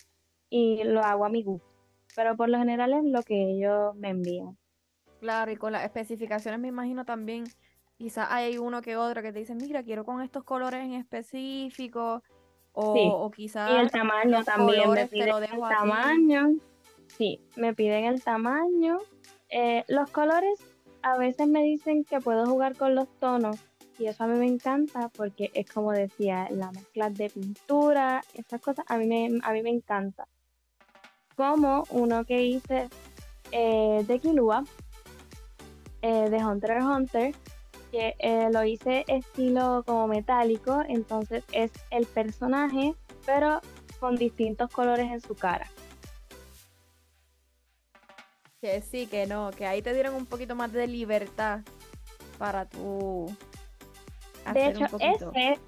y 0.51 0.83
lo 0.83 1.01
hago 1.01 1.25
a 1.25 1.29
mi 1.29 1.41
gusto. 1.41 1.67
Pero 2.15 2.35
por 2.35 2.49
lo 2.49 2.59
general 2.59 2.93
es 2.93 3.03
lo 3.03 3.23
que 3.23 3.51
ellos 3.51 3.95
me 3.95 4.09
envían. 4.09 4.55
Claro, 5.19 5.51
y 5.51 5.57
con 5.57 5.71
las 5.71 5.83
especificaciones 5.83 6.59
me 6.59 6.67
imagino 6.67 7.05
también, 7.05 7.45
quizás 7.97 8.27
hay 8.29 8.59
uno 8.59 8.83
que 8.83 8.97
otro 8.97 9.23
que 9.23 9.33
te 9.33 9.39
dice, 9.39 9.55
mira, 9.55 9.81
quiero 9.81 10.05
con 10.05 10.21
estos 10.21 10.43
colores 10.43 10.83
en 10.83 10.93
específico, 10.93 12.21
o, 12.79 12.93
Sí, 12.93 13.09
o 13.11 13.31
quizás 13.31 13.71
Y 13.71 13.75
el 13.75 13.89
tamaño 13.89 14.43
también, 14.43 14.77
me 14.77 14.85
colores 14.85 15.09
piden 15.09 15.29
el 15.43 15.59
tamaño. 15.59 16.55
Sí, 17.17 17.41
me 17.55 17.73
piden 17.73 18.05
el 18.05 18.23
tamaño. 18.23 18.99
Eh, 19.49 19.83
los 19.87 20.11
colores 20.11 20.59
a 21.01 21.17
veces 21.17 21.47
me 21.47 21.63
dicen 21.63 22.03
que 22.03 22.19
puedo 22.19 22.45
jugar 22.45 22.75
con 22.75 22.93
los 22.93 23.07
tonos 23.19 23.57
y 23.97 24.05
eso 24.05 24.23
a 24.23 24.27
mí 24.27 24.37
me 24.37 24.45
encanta 24.45 25.09
porque 25.09 25.49
es 25.55 25.67
como 25.71 25.91
decía, 25.91 26.47
la 26.51 26.71
mezcla 26.71 27.09
de 27.09 27.31
pintura, 27.31 28.21
esas 28.35 28.61
cosas 28.61 28.85
a 28.87 28.97
mí 28.97 29.07
me, 29.07 29.39
a 29.41 29.53
mí 29.53 29.63
me 29.63 29.71
encanta. 29.71 30.27
Como 31.35 31.83
uno 31.89 32.25
que 32.25 32.43
hice 32.43 32.89
eh, 33.51 34.03
de 34.07 34.19
Kilua, 34.19 34.63
eh, 36.03 36.29
de 36.29 36.45
Hunter 36.45 36.71
x 36.77 36.83
Hunter, 36.85 37.35
que 37.91 38.15
eh, 38.19 38.49
lo 38.51 38.63
hice 38.63 39.05
estilo 39.07 39.83
como 39.85 40.07
metálico, 40.07 40.83
entonces 40.87 41.43
es 41.51 41.71
el 41.91 42.05
personaje, 42.05 42.95
pero 43.25 43.61
con 43.99 44.15
distintos 44.15 44.69
colores 44.71 45.11
en 45.11 45.21
su 45.21 45.35
cara. 45.35 45.67
Que 48.61 48.81
sí, 48.81 49.07
que 49.07 49.27
no, 49.27 49.51
que 49.51 49.65
ahí 49.65 49.81
te 49.81 49.93
dieron 49.93 50.15
un 50.15 50.25
poquito 50.25 50.55
más 50.55 50.71
de 50.71 50.87
libertad 50.87 51.61
para 52.37 52.65
tú 52.65 53.35
De 54.53 54.67
hecho, 54.67 54.85
ese, 54.99 55.59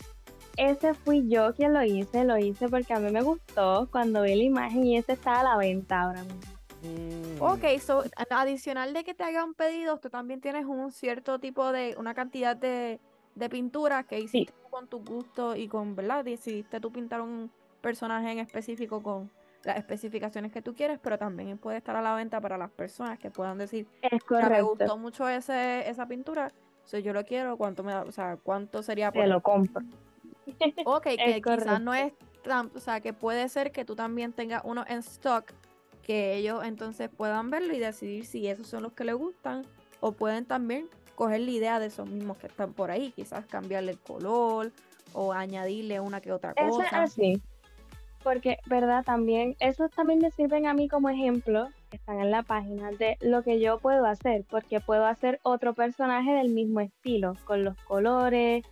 ese 0.58 0.94
fui 0.94 1.28
yo 1.30 1.54
quien 1.54 1.74
lo 1.74 1.84
hice, 1.84 2.24
lo 2.24 2.38
hice 2.38 2.68
porque 2.68 2.94
a 2.94 3.00
mí 3.00 3.12
me 3.12 3.22
gustó 3.22 3.88
cuando 3.92 4.24
vi 4.24 4.36
la 4.36 4.44
imagen 4.44 4.86
y 4.86 4.98
ese 4.98 5.14
está 5.14 5.40
a 5.40 5.44
la 5.44 5.58
venta 5.58 6.02
ahora 6.02 6.24
mismo. 6.24 6.59
Mm. 6.82 7.42
Ok, 7.42 7.80
so, 7.80 8.04
adicional 8.30 8.94
de 8.94 9.04
que 9.04 9.14
te 9.14 9.24
hagan 9.24 9.54
pedidos, 9.54 10.00
tú 10.02 10.10
también 10.10 10.42
tienes 10.42 10.66
un 10.66 10.92
cierto 10.92 11.40
tipo 11.40 11.72
de, 11.72 11.96
una 11.98 12.14
cantidad 12.14 12.56
de, 12.56 13.00
de 13.36 13.50
pinturas 13.50 14.06
que 14.06 14.20
hiciste 14.20 14.54
con 14.70 14.88
tu 14.88 15.04
gusto 15.04 15.56
y 15.56 15.68
con, 15.68 15.96
¿verdad? 15.96 16.24
Decidiste 16.24 16.80
tú 16.80 16.92
pintar 16.92 17.22
un 17.22 17.52
personaje 17.82 18.32
en 18.32 18.40
específico 18.40 19.02
con 19.02 19.32
las 19.64 19.78
especificaciones 19.78 20.52
que 20.52 20.62
tú 20.62 20.74
quieres, 20.74 21.00
pero 21.02 21.18
también 21.18 21.58
puede 21.58 21.78
estar 21.78 21.96
a 21.96 22.02
la 22.02 22.16
venta 22.16 22.40
para 22.40 22.58
las 22.58 22.72
personas 22.72 23.20
que 23.20 23.30
puedan 23.30 23.58
decir, 23.58 23.88
Es 24.02 24.24
o 24.24 24.28
sea, 24.28 24.38
me 24.38 24.44
correcto, 24.44 24.68
gustó 24.68 24.98
mucho 24.98 25.28
ese, 25.28 25.90
esa 25.90 26.08
pintura, 26.08 26.52
so, 26.86 26.98
yo 26.98 27.14
lo 27.14 27.26
quiero, 27.26 27.58
¿cuánto 27.58 27.84
me 27.84 27.92
da? 27.92 28.04
O 28.04 28.12
sea, 28.12 28.38
¿cuánto 28.38 28.84
sería 28.84 29.12
por 29.12 29.24
te 29.24 29.30
lo 29.30 29.42
compro. 29.42 29.82
Ok, 30.86 31.04
que 31.18 31.42
quizás 31.42 31.82
no 31.82 31.94
es 31.94 32.12
correcto. 32.14 32.26
tan, 32.44 32.72
o 32.76 32.80
sea, 32.80 33.02
que 33.02 33.14
puede 33.14 33.50
ser 33.50 33.72
que 33.72 33.84
tú 33.86 33.96
también 33.96 34.32
tengas 34.34 34.62
uno 34.64 34.86
en 34.88 35.00
stock, 35.00 35.52
que 36.10 36.34
ellos 36.34 36.64
entonces 36.64 37.08
puedan 37.08 37.52
verlo 37.52 37.72
y 37.72 37.78
decidir 37.78 38.26
si 38.26 38.48
esos 38.48 38.66
son 38.66 38.82
los 38.82 38.94
que 38.94 39.04
les 39.04 39.14
gustan 39.14 39.64
o 40.00 40.12
pueden 40.12 40.44
también 40.44 40.90
coger 41.14 41.42
la 41.42 41.52
idea 41.52 41.80
de 41.80 41.86
esos 41.86 42.10
mismos 42.10 42.40
que 42.40 42.48
están 42.48 42.74
por 42.74 42.90
ahí, 42.90 43.12
quizás 43.12 43.46
cambiarle 43.46 43.92
el 43.92 44.00
color 44.00 44.72
o 45.14 45.34
añadirle 45.34 46.00
una 46.00 46.20
que 46.20 46.32
otra 46.32 46.54
Eso 46.56 46.82
es 46.82 46.90
cosa. 46.90 47.04
así. 47.04 47.40
Porque, 48.24 48.58
¿verdad? 48.66 49.04
También, 49.06 49.56
esos 49.60 49.92
también 49.92 50.18
me 50.18 50.32
sirven 50.32 50.66
a 50.66 50.74
mí 50.74 50.88
como 50.88 51.10
ejemplo, 51.10 51.68
que 51.92 51.98
están 51.98 52.20
en 52.20 52.32
la 52.32 52.42
página, 52.42 52.90
de 52.90 53.16
lo 53.22 53.44
que 53.44 53.60
yo 53.60 53.78
puedo 53.78 54.08
hacer, 54.08 54.46
porque 54.50 54.80
puedo 54.80 55.06
hacer 55.06 55.40
otro 55.44 55.76
personaje 55.76 56.32
del 56.32 56.50
mismo 56.50 56.80
estilo, 56.80 57.36
con 57.46 57.64
los 57.64 57.76
colores, 57.84 58.66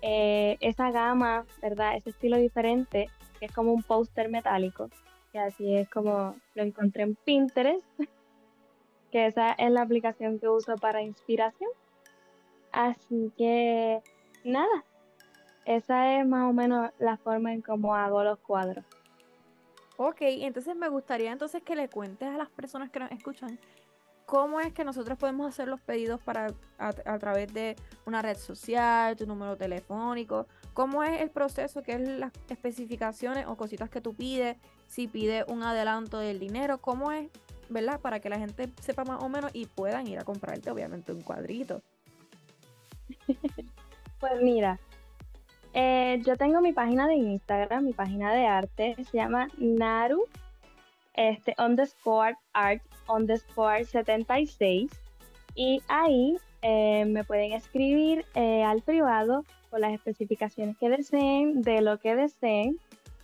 eh, 0.00 0.56
esa 0.60 0.90
gama, 0.92 1.44
¿verdad? 1.60 1.98
Ese 1.98 2.08
estilo 2.08 2.38
diferente, 2.38 3.10
que 3.38 3.44
es 3.44 3.52
como 3.52 3.70
un 3.70 3.82
póster 3.82 4.30
metálico, 4.30 4.88
que 5.32 5.38
así 5.38 5.76
es 5.76 5.88
como 5.88 6.36
lo 6.54 6.62
encontré 6.62 7.02
en 7.02 7.14
Pinterest, 7.14 7.86
que 9.10 9.26
esa 9.26 9.52
es 9.52 9.70
la 9.70 9.82
aplicación 9.82 10.38
que 10.38 10.48
uso 10.48 10.76
para 10.76 11.02
inspiración. 11.02 11.70
Así 12.72 13.32
que, 13.36 14.00
nada, 14.44 14.84
esa 15.64 16.20
es 16.20 16.26
más 16.26 16.48
o 16.48 16.52
menos 16.52 16.90
la 16.98 17.16
forma 17.16 17.52
en 17.52 17.62
cómo 17.62 17.94
hago 17.94 18.22
los 18.22 18.38
cuadros. 18.38 18.84
Ok, 19.96 20.18
entonces 20.20 20.74
me 20.76 20.88
gustaría 20.88 21.30
entonces 21.30 21.62
que 21.62 21.76
le 21.76 21.88
cuentes 21.88 22.28
a 22.28 22.38
las 22.38 22.48
personas 22.48 22.90
que 22.90 23.00
nos 23.00 23.10
escuchan 23.10 23.58
cómo 24.30 24.60
es 24.60 24.72
que 24.72 24.84
nosotros 24.84 25.18
podemos 25.18 25.48
hacer 25.48 25.66
los 25.66 25.80
pedidos 25.80 26.20
para 26.20 26.54
a, 26.78 27.18
través 27.18 27.52
de 27.52 27.74
una 28.06 28.22
red 28.22 28.36
social, 28.36 29.16
tu 29.16 29.26
número 29.26 29.56
telefónico, 29.56 30.46
cómo 30.72 31.02
es 31.02 31.20
el 31.20 31.30
proceso, 31.30 31.82
qué 31.82 31.94
es 31.94 32.08
las 32.08 32.30
especificaciones 32.48 33.48
o 33.48 33.56
cositas 33.56 33.90
que 33.90 34.00
tú 34.00 34.14
pides, 34.14 34.56
si 34.86 35.08
pides 35.08 35.44
un 35.48 35.64
adelanto 35.64 36.20
del 36.20 36.38
dinero, 36.38 36.80
cómo 36.80 37.10
es, 37.10 37.28
¿verdad? 37.70 37.98
Para 37.98 38.20
que 38.20 38.28
la 38.28 38.38
gente 38.38 38.72
sepa 38.80 39.02
más 39.02 39.20
o 39.20 39.28
menos 39.28 39.50
y 39.52 39.66
puedan 39.66 40.06
ir 40.06 40.20
a 40.20 40.24
comprarte 40.24 40.70
obviamente 40.70 41.12
un 41.12 41.22
cuadrito. 41.22 41.82
Pues 44.20 44.40
mira, 44.42 44.78
eh, 45.72 46.20
yo 46.24 46.36
tengo 46.36 46.60
mi 46.60 46.72
página 46.72 47.08
de 47.08 47.14
Instagram, 47.14 47.84
mi 47.84 47.94
página 47.94 48.32
de 48.32 48.46
arte, 48.46 48.94
se 49.10 49.16
llama 49.16 49.48
Naru, 49.56 50.26
este, 51.14 51.56
underscore 51.58 52.36
art, 52.52 52.82
underscore 53.08 53.84
76, 53.84 54.90
y 55.54 55.82
ahí 55.88 56.36
eh, 56.62 57.04
me 57.06 57.24
pueden 57.24 57.52
escribir 57.52 58.24
eh, 58.34 58.62
al 58.62 58.82
privado 58.82 59.44
con 59.70 59.80
las 59.80 59.92
especificaciones 59.92 60.76
que 60.78 60.88
deseen, 60.88 61.62
de 61.62 61.80
lo 61.80 61.98
que 61.98 62.16
deseen, 62.16 62.78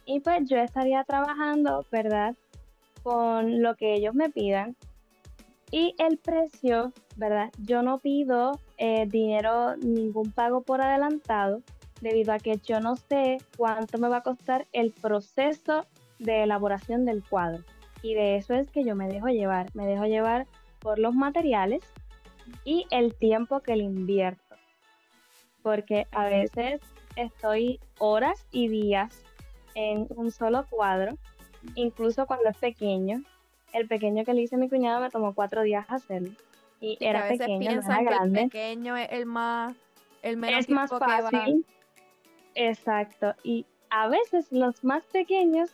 y 0.04 0.21
pues 0.21 0.49
yo 0.49 0.56
estaría 0.59 1.02
trabajando, 1.04 1.85
¿verdad? 1.90 2.35
Con 3.02 3.62
lo 3.62 3.75
que 3.75 3.95
ellos 3.95 4.14
me 4.14 4.30
pidan. 4.30 4.76
Y 5.73 5.97
el 5.99 6.18
precio, 6.18 6.92
¿verdad? 7.16 7.50
Yo 7.59 7.83
no 7.83 7.99
pido 7.99 8.61
eh, 8.78 9.06
dinero, 9.06 9.76
ningún 9.76 10.30
pago 10.30 10.62
por 10.62 10.80
adelantado, 10.80 11.61
debido 12.00 12.33
a 12.33 12.38
que 12.38 12.59
yo 12.59 12.80
no 12.80 12.95
sé 12.97 13.38
cuánto 13.56 13.99
me 13.99 14.09
va 14.09 14.18
a 14.18 14.23
costar 14.23 14.66
el 14.73 14.92
proceso 14.92 15.85
de 16.21 16.45
elaboración 16.45 17.04
del 17.04 17.25
cuadro. 17.25 17.64
Y 18.03 18.15
de 18.15 18.37
eso 18.37 18.55
es 18.55 18.71
que 18.71 18.85
yo 18.85 18.95
me 18.95 19.09
dejo 19.09 19.29
llevar. 19.29 19.67
Me 19.75 19.87
dejo 19.87 20.05
llevar 20.05 20.47
por 20.81 20.99
los 20.99 21.15
materiales 21.15 21.83
y 22.65 22.87
el 22.91 23.15
tiempo 23.15 23.61
que 23.61 23.76
le 23.76 23.85
invierto. 23.85 24.43
Porque 25.62 26.07
a 26.12 26.26
veces 26.26 26.81
estoy 27.17 27.81
horas 27.99 28.47
y 28.53 28.69
días 28.69 29.25
en 29.75 30.07
un 30.11 30.31
solo 30.31 30.65
cuadro, 30.71 31.17
incluso 31.75 32.26
cuando 32.26 32.49
es 32.49 32.57
pequeño. 32.57 33.23
El 33.73 33.88
pequeño 33.88 34.25
que 34.25 34.33
le 34.33 34.43
hice 34.43 34.55
a 34.55 34.59
mi 34.59 34.69
cuñado 34.69 35.00
me 35.00 35.11
tomó 35.11 35.35
cuatro 35.35 35.62
días 35.62 35.85
hacerlo. 35.88 36.31
Y 36.81 36.93
Y 36.93 36.97
que 36.99 37.07
a 37.09 37.11
era 37.11 37.23
veces 37.25 37.38
pequeño, 37.38 37.81
no 37.83 37.93
era 38.00 38.19
que 38.19 38.25
el 38.25 38.33
pequeño 38.33 38.97
es 38.97 39.09
el 39.11 39.26
más, 39.26 39.75
el 40.23 40.37
menos 40.37 40.61
es 40.61 40.69
más 40.71 40.91
tiempo 40.91 41.05
que 41.05 41.11
va- 41.11 41.31
fácil. 41.31 41.67
Exacto. 42.55 43.35
Y 43.43 43.67
a 43.90 44.09
veces 44.09 44.50
los 44.52 44.83
más 44.85 45.05
pequeños, 45.05 45.71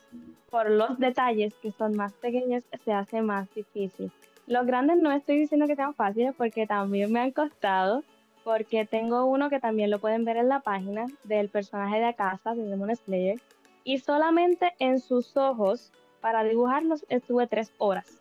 por 0.50 0.70
los 0.70 0.98
detalles 0.98 1.54
que 1.62 1.72
son 1.72 1.96
más 1.96 2.12
pequeños, 2.14 2.64
se 2.84 2.92
hace 2.92 3.22
más 3.22 3.52
difícil. 3.54 4.10
Los 4.46 4.66
grandes 4.66 4.98
no 4.98 5.12
estoy 5.12 5.38
diciendo 5.38 5.66
que 5.66 5.76
sean 5.76 5.94
fáciles 5.94 6.34
porque 6.36 6.66
también 6.66 7.12
me 7.12 7.20
han 7.20 7.30
costado, 7.30 8.02
porque 8.44 8.84
tengo 8.84 9.24
uno 9.24 9.48
que 9.50 9.60
también 9.60 9.90
lo 9.90 9.98
pueden 10.00 10.24
ver 10.24 10.36
en 10.36 10.48
la 10.48 10.60
página 10.60 11.06
del 11.24 11.48
personaje 11.48 12.00
de 12.00 12.14
casa 12.14 12.54
de 12.54 12.64
Demon 12.64 12.94
Slayer. 12.94 13.40
Y 13.84 13.98
solamente 13.98 14.72
en 14.78 15.00
sus 15.00 15.36
ojos, 15.36 15.92
para 16.20 16.44
dibujarlos, 16.44 17.04
estuve 17.08 17.46
tres 17.46 17.72
horas. 17.78 18.18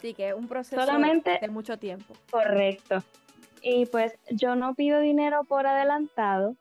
Sí, 0.00 0.14
que 0.14 0.28
es 0.28 0.34
un 0.34 0.48
proceso 0.48 0.80
Solamente- 0.80 1.38
de 1.40 1.48
mucho 1.48 1.78
tiempo. 1.78 2.14
Correcto. 2.30 3.02
Y 3.62 3.86
pues 3.86 4.18
yo 4.30 4.56
no 4.56 4.74
pido 4.74 5.00
dinero 5.00 5.44
por 5.44 5.66
adelantado. 5.66 6.56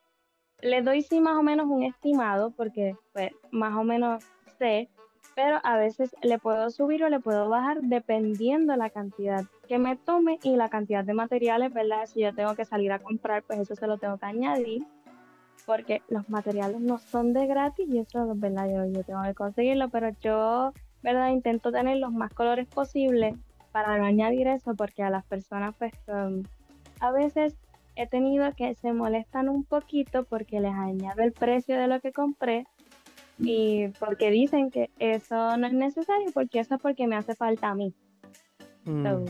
Le 0.64 0.82
doy 0.82 1.02
sí 1.02 1.20
más 1.20 1.38
o 1.38 1.44
menos 1.44 1.68
un 1.68 1.84
estimado 1.84 2.52
porque 2.52 2.96
pues 3.12 3.32
más 3.52 3.78
o 3.78 3.84
menos 3.84 4.24
sé, 4.58 4.90
pero 5.36 5.60
a 5.64 5.78
veces 5.78 6.16
le 6.22 6.40
puedo 6.40 6.70
subir 6.70 7.04
o 7.04 7.10
le 7.10 7.20
puedo 7.20 7.50
bajar 7.50 7.82
dependiendo 7.82 8.76
la 8.76 8.90
cantidad 8.90 9.44
que 9.68 9.78
me 9.78 9.98
tome 9.98 10.40
y 10.42 10.56
la 10.56 10.70
cantidad 10.70 11.04
de 11.04 11.14
materiales, 11.14 11.74
¿verdad? 11.74 12.06
Si 12.06 12.22
yo 12.22 12.34
tengo 12.34 12.56
que 12.56 12.66
salir 12.66 12.92
a 12.94 13.00
comprar, 13.00 13.44
pues 13.44 13.60
eso 13.60 13.76
se 13.76 13.88
lo 13.88 13.98
tengo 13.98 14.18
que 14.18 14.26
añadir 14.26 14.86
porque 15.66 16.02
los 16.10 16.30
materiales 16.30 16.80
no 16.80 16.98
son 16.98 17.34
de 17.34 17.46
gratis 17.46 17.88
y 17.90 18.00
eso, 18.00 18.34
¿verdad? 18.36 18.68
Yo, 18.70 19.04
tengo 19.04 19.24
que 19.24 19.34
conseguirlo, 19.34 19.90
pero 19.90 20.10
yo, 20.22 20.74
¿verdad? 21.02 21.30
Intento 21.30 21.72
tener 21.72 21.98
los 21.98 22.12
más 22.12 22.34
colores 22.34 22.68
posibles 22.68 23.36
para 23.72 23.98
no 23.98 24.06
añadir 24.06 24.48
eso 24.48 24.76
porque 24.76 25.04
a 25.04 25.10
las 25.10 25.26
personas 25.26 25.76
pues 25.78 25.94
um, 26.08 26.44
a 27.00 27.12
veces 27.12 27.56
he 27.96 28.08
tenido 28.08 28.54
que 28.56 28.76
se 28.76 28.94
molestan 28.94 29.50
un 29.50 29.64
poquito 29.64 30.24
porque 30.26 30.60
les 30.60 30.74
añado 30.74 31.22
el 31.22 31.32
precio 31.32 31.78
de 31.80 31.88
lo 31.88 32.00
que 32.00 32.12
compré 32.12 32.66
y 33.40 33.88
porque 34.00 34.30
dicen 34.30 34.70
que 34.72 34.90
eso 35.00 35.58
no 35.58 35.68
es 35.68 35.74
necesario 35.74 36.32
porque 36.34 36.60
eso 36.60 36.76
es 36.76 36.82
porque 36.82 37.08
me 37.08 37.16
hace 37.16 37.36
falta 37.36 37.70
a 37.70 37.76
mí. 37.76 37.94
Mm. 38.86 39.04
So, 39.04 39.26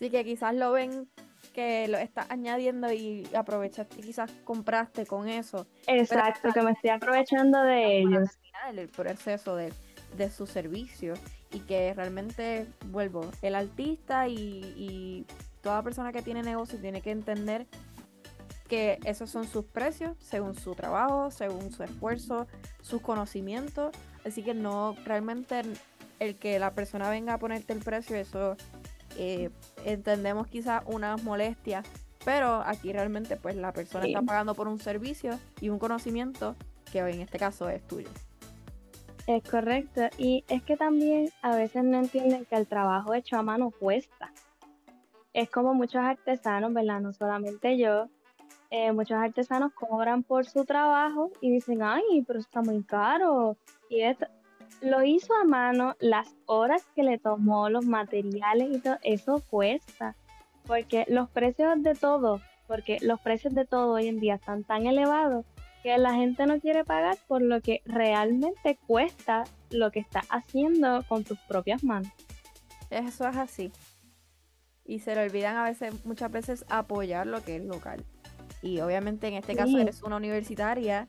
Así 0.00 0.08
que 0.08 0.24
quizás 0.24 0.54
lo 0.54 0.72
ven 0.72 1.08
que 1.52 1.88
lo 1.88 1.98
estás 1.98 2.30
añadiendo 2.30 2.90
y 2.90 3.28
aprovechaste, 3.34 4.00
quizás 4.00 4.30
compraste 4.44 5.04
con 5.04 5.28
eso. 5.28 5.66
exacto, 5.86 6.50
que 6.54 6.62
me 6.62 6.70
estoy 6.70 6.90
aprovechando 6.90 7.60
de 7.62 7.98
ellos. 7.98 8.30
el 8.74 8.88
proceso 8.88 9.56
de, 9.56 9.72
de 10.16 10.30
su 10.30 10.46
servicio 10.46 11.14
y 11.52 11.60
que 11.60 11.92
realmente, 11.92 12.66
vuelvo, 12.86 13.30
el 13.42 13.56
artista 13.56 14.26
y, 14.28 14.34
y 14.76 15.26
toda 15.62 15.82
persona 15.82 16.12
que 16.12 16.22
tiene 16.22 16.42
negocio 16.42 16.78
tiene 16.80 17.00
que 17.02 17.10
entender 17.10 17.66
que 18.68 18.98
esos 19.04 19.30
son 19.30 19.46
sus 19.48 19.64
precios 19.64 20.16
según 20.20 20.54
su 20.54 20.74
trabajo, 20.74 21.30
según 21.30 21.72
su 21.72 21.82
esfuerzo, 21.82 22.46
sus 22.82 23.00
conocimientos. 23.02 23.90
Así 24.24 24.42
que 24.42 24.54
no 24.54 24.94
realmente 25.04 25.62
el 26.20 26.36
que 26.36 26.58
la 26.58 26.72
persona 26.72 27.10
venga 27.10 27.34
a 27.34 27.38
ponerte 27.38 27.72
el 27.72 27.80
precio, 27.80 28.16
eso 28.16 28.56
eh, 29.18 29.50
entendemos 29.84 30.46
quizás 30.46 30.82
unas 30.86 31.22
molestias, 31.24 31.84
pero 32.24 32.62
aquí 32.64 32.92
realmente 32.92 33.36
pues 33.36 33.56
la 33.56 33.72
persona 33.72 34.04
Sí. 34.04 34.12
está 34.12 34.22
pagando 34.22 34.54
por 34.54 34.68
un 34.68 34.78
servicio 34.78 35.38
y 35.60 35.68
un 35.70 35.78
conocimiento 35.78 36.54
que 36.92 36.98
en 37.00 37.20
este 37.22 37.38
caso 37.38 37.68
es 37.68 37.82
tuyo. 37.88 38.08
Es 39.26 39.42
correcto. 39.48 40.02
Y 40.18 40.44
es 40.48 40.62
que 40.62 40.76
también 40.76 41.30
a 41.42 41.54
veces 41.56 41.82
no 41.84 41.98
entienden 41.98 42.44
que 42.46 42.56
el 42.56 42.66
trabajo 42.66 43.14
hecho 43.14 43.36
a 43.36 43.42
mano 43.42 43.70
cuesta. 43.70 44.32
Es 45.32 45.50
como 45.50 45.74
muchos 45.74 46.02
artesanos, 46.02 46.72
¿verdad? 46.72 47.00
No 47.00 47.12
solamente 47.12 47.78
yo. 47.78 48.08
eh, 48.70 48.92
muchos 48.92 49.16
artesanos 49.18 49.72
cobran 49.72 50.22
por 50.22 50.46
su 50.46 50.64
trabajo 50.64 51.30
y 51.40 51.50
dicen, 51.50 51.82
ay, 51.82 52.24
pero 52.26 52.38
está 52.38 52.62
muy 52.62 52.82
caro. 52.84 53.56
Y 53.88 54.02
esto, 54.02 54.26
lo 54.80 55.02
hizo 55.02 55.34
a 55.34 55.44
mano, 55.44 55.96
las 56.00 56.36
horas 56.46 56.86
que 56.94 57.02
le 57.02 57.18
tomó, 57.18 57.68
los 57.68 57.84
materiales 57.84 58.68
y 58.70 58.80
todo, 58.80 58.98
eso 59.02 59.42
cuesta. 59.50 60.16
Porque 60.66 61.04
los 61.08 61.28
precios 61.30 61.82
de 61.82 61.94
todo, 61.94 62.40
porque 62.68 62.98
los 63.00 63.20
precios 63.20 63.54
de 63.54 63.64
todo 63.64 63.94
hoy 63.94 64.06
en 64.06 64.20
día 64.20 64.36
están 64.36 64.62
tan 64.62 64.86
elevados 64.86 65.44
que 65.82 65.96
la 65.98 66.14
gente 66.14 66.46
no 66.46 66.60
quiere 66.60 66.84
pagar 66.84 67.16
por 67.26 67.42
lo 67.42 67.60
que 67.60 67.82
realmente 67.86 68.78
cuesta 68.86 69.44
lo 69.70 69.90
que 69.90 70.00
está 70.00 70.20
haciendo 70.28 71.02
con 71.08 71.24
tus 71.24 71.38
propias 71.40 71.82
manos. 71.82 72.12
Eso 72.90 73.26
es 73.26 73.36
así. 73.36 73.72
Y 74.90 74.98
se 74.98 75.14
le 75.14 75.22
olvidan 75.22 75.56
a 75.56 75.62
veces, 75.62 76.04
muchas 76.04 76.32
veces, 76.32 76.64
apoyar 76.68 77.24
lo 77.24 77.44
que 77.44 77.54
es 77.54 77.64
local. 77.64 78.04
Y 78.60 78.80
obviamente 78.80 79.28
en 79.28 79.34
este 79.34 79.54
caso 79.54 79.78
eres 79.78 80.02
una 80.02 80.16
universitaria 80.16 81.06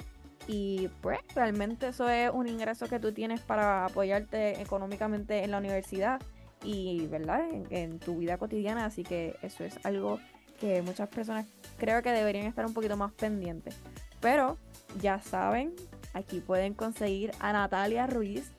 y 0.48 0.88
pues 1.02 1.20
realmente 1.34 1.88
eso 1.88 2.08
es 2.08 2.30
un 2.32 2.48
ingreso 2.48 2.88
que 2.88 3.00
tú 3.00 3.12
tienes 3.12 3.42
para 3.42 3.86
apoyarte 3.86 4.62
económicamente 4.62 5.44
en 5.44 5.50
la 5.50 5.58
universidad 5.58 6.22
y, 6.64 7.08
¿verdad? 7.08 7.42
En, 7.50 7.66
en 7.72 8.00
tu 8.00 8.18
vida 8.18 8.38
cotidiana. 8.38 8.86
Así 8.86 9.02
que 9.02 9.36
eso 9.42 9.64
es 9.64 9.84
algo 9.84 10.20
que 10.60 10.84
muchas 10.84 11.10
personas 11.10 11.48
creo 11.80 12.04
que 12.04 12.12
deberían 12.12 12.46
estar 12.46 12.68
un 12.68 12.76
poquito 12.76 12.96
más 12.98 13.12
pendientes. 13.14 13.76
Pero 14.20 14.60
ya 15.02 15.20
saben, 15.22 15.74
aquí 16.14 16.40
pueden 16.40 16.76
conseguir 16.76 17.32
a 17.40 17.52
Natalia 17.52 18.06
Ruiz 18.06 18.52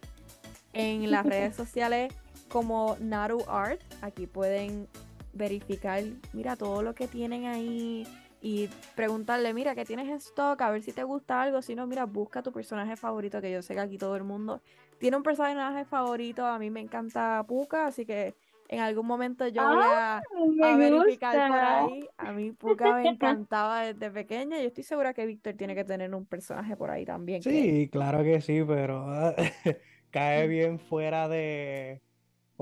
en 0.73 1.13
las 1.13 1.25
redes 1.25 1.55
sociales 1.57 2.13
como 2.53 2.97
Naru 3.01 3.43
Art. 3.49 3.81
Aquí 4.03 4.27
pueden 4.27 4.87
verificar, 5.33 6.03
mira, 6.33 6.57
todo 6.57 6.83
lo 6.83 6.95
que 6.95 7.09
tienen 7.09 7.47
ahí 7.47 8.07
y 8.41 8.69
preguntarle, 8.97 9.55
mira, 9.55 9.75
¿qué 9.75 9.85
tienes 9.85 10.09
en 10.09 10.17
stock? 10.17 10.61
A 10.63 10.71
ver 10.71 10.83
si 10.83 10.93
te 10.93 11.05
gusta 11.05 11.43
algo. 11.43 11.63
Si 11.63 11.75
no, 11.75 11.87
mira, 11.87 12.05
busca 12.07 12.43
tu 12.43 12.53
personaje 12.53 12.97
favorito, 12.97 13.41
que 13.41 13.53
yo 13.53 13.63
sé 13.63 13.75
que 13.75 13.81
aquí 13.81 13.99
todo 13.99 14.17
el 14.17 14.25
mundo 14.25 14.61
tiene 14.99 15.17
un 15.17 15.23
personaje 15.23 15.85
favorito. 15.85 16.45
A 16.45 16.59
mí 16.59 16.71
me 16.71 16.81
encanta 16.81 17.45
Puka, 17.47 17.87
así 17.87 18.05
que 18.05 18.35
en 18.69 18.81
algún 18.81 19.07
momento 19.07 19.47
yo 19.49 19.63
voy 19.67 19.83
a, 19.83 20.19
Ah, 20.19 20.23
a 20.63 20.77
verificar 20.77 21.47
por 21.49 21.57
ahí. 21.59 22.09
A 22.17 22.33
mí 22.33 22.53
Puka 22.53 22.95
me 22.95 23.09
encantaba 23.09 23.83
desde 23.83 24.11
pequeña. 24.11 24.59
Yo 24.61 24.67
estoy 24.67 24.85
segura 24.85 25.15
que 25.15 25.27
Víctor 25.27 25.55
tiene 25.55 25.75
que 25.75 25.85
tener 25.85 26.13
un 26.15 26.27
personaje 26.27 26.77
por 26.77 26.91
ahí 26.91 27.05
también. 27.05 27.43
que- 27.43 27.51
Sí, 27.51 27.89
claro 27.91 28.23
que 28.25 28.41
sí, 28.41 28.63
pero 28.67 29.07
cae 30.11 30.47
bien 30.49 30.79
fuera 30.81 31.29
de 31.29 32.01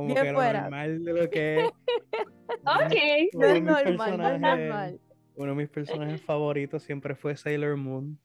como 0.02 0.14
Bien 0.14 0.26
que 0.26 0.32
lo 0.32 0.38
fuera. 0.38 0.60
normal 0.62 1.04
de 1.04 1.12
lo 1.12 1.30
que 1.30 1.60
es. 1.60 1.70
Ok. 2.64 2.94
no 3.34 3.38
Uno 3.38 3.46
de 3.46 3.52
es 3.56 3.62
mis 3.62 3.64
normal, 3.64 4.18
no 4.18 4.24
es 4.26 4.30
personajes- 4.32 4.40
normal. 4.68 5.00
Uno 5.36 5.46
de 5.50 5.54
mis 5.56 5.68
personajes 5.68 6.20
favoritos 6.22 6.82
siempre 6.82 7.14
fue 7.14 7.36
Sailor 7.36 7.76
Moon. 7.76 8.18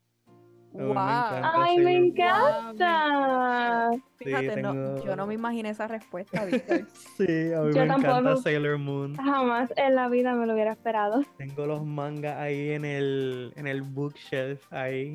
Me 0.73 0.83
Wow. 0.87 0.95
Ay, 0.97 1.77
me 1.77 1.95
encanta. 1.95 3.91
Fíjate, 4.17 4.61
no, 4.61 5.01
yo 5.05 5.15
no 5.15 5.25
me 5.25 5.33
imaginé 5.35 5.69
esa 5.69 5.87
respuesta, 5.87 6.43
Víctor. 6.45 6.85
Sí, 7.17 7.53
a 7.53 7.61
mí 7.61 7.73
Yo 7.73 7.85
me 7.85 7.93
encanta. 7.93 8.35
Sailor 8.37 8.77
Moon. 8.79 9.15
Jamás 9.15 9.71
en 9.77 9.95
la 9.95 10.09
vida 10.09 10.33
me 10.33 10.45
lo 10.45 10.53
hubiera 10.53 10.71
esperado. 10.73 11.21
Tengo 11.37 11.65
los 11.65 11.85
mangas 11.85 12.35
ahí 12.37 12.71
en 12.71 12.83
el, 12.83 13.53
en 13.55 13.67
el 13.67 13.83
bookshelf 13.83 14.61
ahí. 14.73 15.13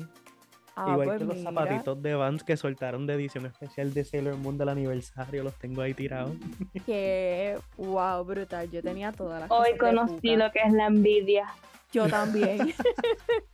Ah, 0.75 0.91
Igual 0.91 1.07
pues 1.07 1.19
que 1.19 1.25
los 1.25 1.37
mira, 1.37 1.51
zapatitos 1.51 2.01
de 2.01 2.15
Vans 2.15 2.43
que 2.43 2.55
soltaron 2.55 3.05
de 3.05 3.13
edición 3.15 3.45
especial 3.45 3.93
de 3.93 4.05
Sailor 4.05 4.37
Moon 4.37 4.57
del 4.57 4.69
aniversario, 4.69 5.43
los 5.43 5.55
tengo 5.55 5.81
ahí 5.81 5.93
tirados. 5.93 6.31
que 6.85 7.57
wow, 7.77 8.23
brutal. 8.23 8.69
Yo 8.71 8.81
tenía 8.81 9.11
todas 9.11 9.41
las 9.41 9.51
Hoy 9.51 9.77
cosas 9.77 9.95
conocí 9.95 10.35
lo 10.35 10.51
que 10.51 10.59
es 10.59 10.73
la 10.73 10.87
envidia. 10.87 11.47
Yo 11.91 12.07
también. 12.07 12.73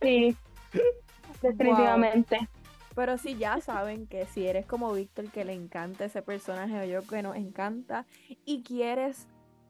Sí, 0.00 0.36
definitivamente. 1.42 2.48
Pero 2.94 3.18
sí, 3.18 3.36
ya 3.36 3.60
saben 3.60 4.06
que 4.06 4.26
si 4.26 4.46
eres 4.46 4.66
como 4.66 4.92
Víctor, 4.92 5.30
que 5.30 5.44
le 5.44 5.52
encanta 5.52 6.04
ese 6.04 6.22
personaje, 6.22 6.80
o 6.80 6.84
yo 6.84 7.06
que 7.06 7.22
nos 7.22 7.36
encanta, 7.36 8.06
y 8.44 8.62
quieres 8.62 9.28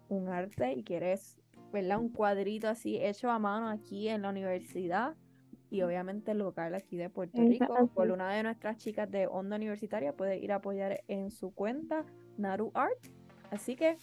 un 0.08 0.28
arte 0.28 0.72
y 0.72 0.82
quieres, 0.82 1.38
¿verdad? 1.72 1.98
Un 1.98 2.10
cuadrito 2.10 2.68
así 2.68 2.96
hecho 2.96 3.30
a 3.30 3.38
mano 3.38 3.68
aquí 3.68 4.08
en 4.08 4.22
la 4.22 4.30
universidad 4.30 5.14
y 5.70 5.82
obviamente 5.82 6.34
local 6.34 6.74
aquí 6.74 6.96
de 6.96 7.10
Puerto 7.10 7.38
Rico, 7.40 7.88
por 7.94 8.10
una 8.10 8.32
de 8.32 8.42
nuestras 8.42 8.78
chicas 8.78 9.10
de 9.10 9.26
Onda 9.26 9.56
Universitaria, 9.56 10.12
puede 10.12 10.38
ir 10.38 10.52
a 10.52 10.56
apoyar 10.56 11.02
en 11.08 11.30
su 11.30 11.52
cuenta 11.52 12.04
Naru 12.36 12.70
Art. 12.74 12.98
Así 13.50 13.76
que, 13.76 13.96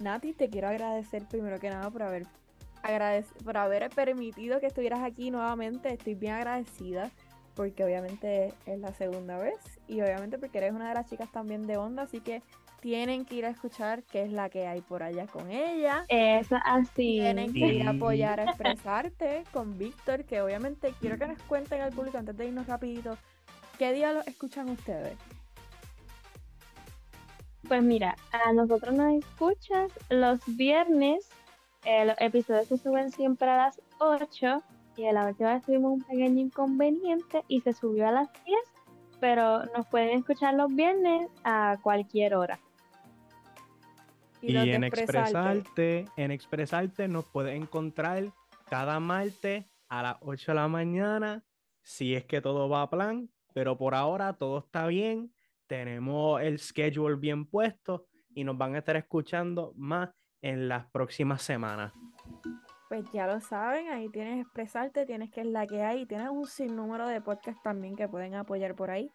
Nati, 0.00 0.32
te 0.32 0.50
quiero 0.50 0.68
agradecer 0.68 1.26
primero 1.28 1.58
que 1.60 1.70
nada 1.70 1.90
por 1.90 2.02
haber, 2.02 2.26
por 3.44 3.56
haber 3.56 3.90
permitido 3.90 4.60
que 4.60 4.66
estuvieras 4.66 5.02
aquí 5.02 5.30
nuevamente. 5.30 5.92
Estoy 5.92 6.14
bien 6.14 6.34
agradecida 6.34 7.10
porque 7.54 7.84
obviamente 7.84 8.52
es 8.66 8.78
la 8.78 8.92
segunda 8.92 9.36
vez 9.38 9.56
y 9.86 10.00
obviamente 10.00 10.38
porque 10.38 10.58
eres 10.58 10.72
una 10.72 10.88
de 10.88 10.94
las 10.94 11.08
chicas 11.08 11.30
también 11.30 11.66
de 11.66 11.76
Onda, 11.76 12.04
así 12.04 12.20
que 12.20 12.42
tienen 12.82 13.24
que 13.24 13.36
ir 13.36 13.46
a 13.46 13.50
escuchar 13.50 14.02
qué 14.02 14.22
es 14.24 14.32
la 14.32 14.50
que 14.50 14.66
hay 14.66 14.80
por 14.80 15.04
allá 15.04 15.26
con 15.28 15.50
ella. 15.52 16.04
Eso 16.08 16.56
así. 16.64 17.20
Tienen 17.20 17.52
que 17.52 17.60
ir 17.60 17.86
a 17.86 17.90
apoyar 17.90 18.40
a 18.40 18.44
expresarte 18.44 19.44
con 19.52 19.78
Víctor, 19.78 20.24
que 20.24 20.42
obviamente 20.42 20.92
quiero 21.00 21.16
que 21.16 21.28
nos 21.28 21.40
cuenten 21.44 21.80
al 21.80 21.92
público 21.92 22.18
antes 22.18 22.36
de 22.36 22.48
irnos 22.48 22.66
rapidito, 22.66 23.16
¿qué 23.78 23.92
día 23.92 24.12
lo 24.12 24.20
escuchan 24.22 24.68
ustedes? 24.68 25.16
Pues 27.68 27.82
mira, 27.84 28.16
a 28.32 28.52
nosotros 28.52 28.92
nos 28.94 29.14
escuchas 29.14 29.92
los 30.10 30.40
viernes. 30.56 31.28
eh, 31.84 32.04
los 32.04 32.16
episodios 32.20 32.66
se 32.66 32.78
suben 32.78 33.12
siempre 33.12 33.48
a 33.48 33.56
las 33.56 33.80
8 33.98 34.60
y 34.96 35.06
a 35.06 35.12
la 35.12 35.26
última 35.28 35.54
vez 35.54 35.62
tuvimos 35.64 35.92
un 35.92 36.02
pequeño 36.02 36.40
inconveniente 36.40 37.44
y 37.46 37.60
se 37.60 37.72
subió 37.72 38.08
a 38.08 38.12
las 38.12 38.28
10, 38.44 38.58
pero 39.20 39.64
nos 39.66 39.86
pueden 39.86 40.18
escuchar 40.18 40.54
los 40.54 40.74
viernes 40.74 41.28
a 41.44 41.78
cualquier 41.82 42.34
hora. 42.34 42.58
Y, 44.42 44.56
en 44.56 44.84
Expresarte. 44.84 46.00
Expresarte, 46.00 46.04
en 46.16 46.30
Expresarte 46.32 47.08
nos 47.08 47.24
puedes 47.26 47.56
encontrar 47.56 48.24
cada 48.68 49.00
martes 49.00 49.64
a 49.88 50.02
las 50.02 50.16
8 50.20 50.52
de 50.52 50.56
la 50.56 50.68
mañana, 50.68 51.44
si 51.82 52.14
es 52.14 52.24
que 52.24 52.40
todo 52.40 52.68
va 52.68 52.82
a 52.82 52.90
plan, 52.90 53.30
pero 53.54 53.76
por 53.76 53.94
ahora 53.94 54.32
todo 54.32 54.58
está 54.58 54.86
bien, 54.86 55.32
tenemos 55.66 56.40
el 56.40 56.58
schedule 56.58 57.16
bien 57.16 57.46
puesto 57.46 58.06
y 58.34 58.44
nos 58.44 58.56
van 58.58 58.74
a 58.74 58.78
estar 58.78 58.96
escuchando 58.96 59.72
más 59.76 60.10
en 60.40 60.68
las 60.68 60.86
próximas 60.86 61.42
semanas. 61.42 61.92
Pues 62.88 63.04
ya 63.12 63.26
lo 63.26 63.40
saben, 63.40 63.88
ahí 63.88 64.08
tienes 64.08 64.44
expresarte, 64.44 65.06
tienes 65.06 65.30
que 65.30 65.40
es 65.40 65.46
la 65.46 65.66
que 65.66 65.82
hay, 65.82 66.04
tienes 66.04 66.28
un 66.28 66.46
sinnúmero 66.46 67.06
de 67.06 67.20
podcasts 67.20 67.62
también 67.62 67.96
que 67.96 68.08
pueden 68.08 68.34
apoyar 68.34 68.74
por 68.74 68.90
ahí. 68.90 69.10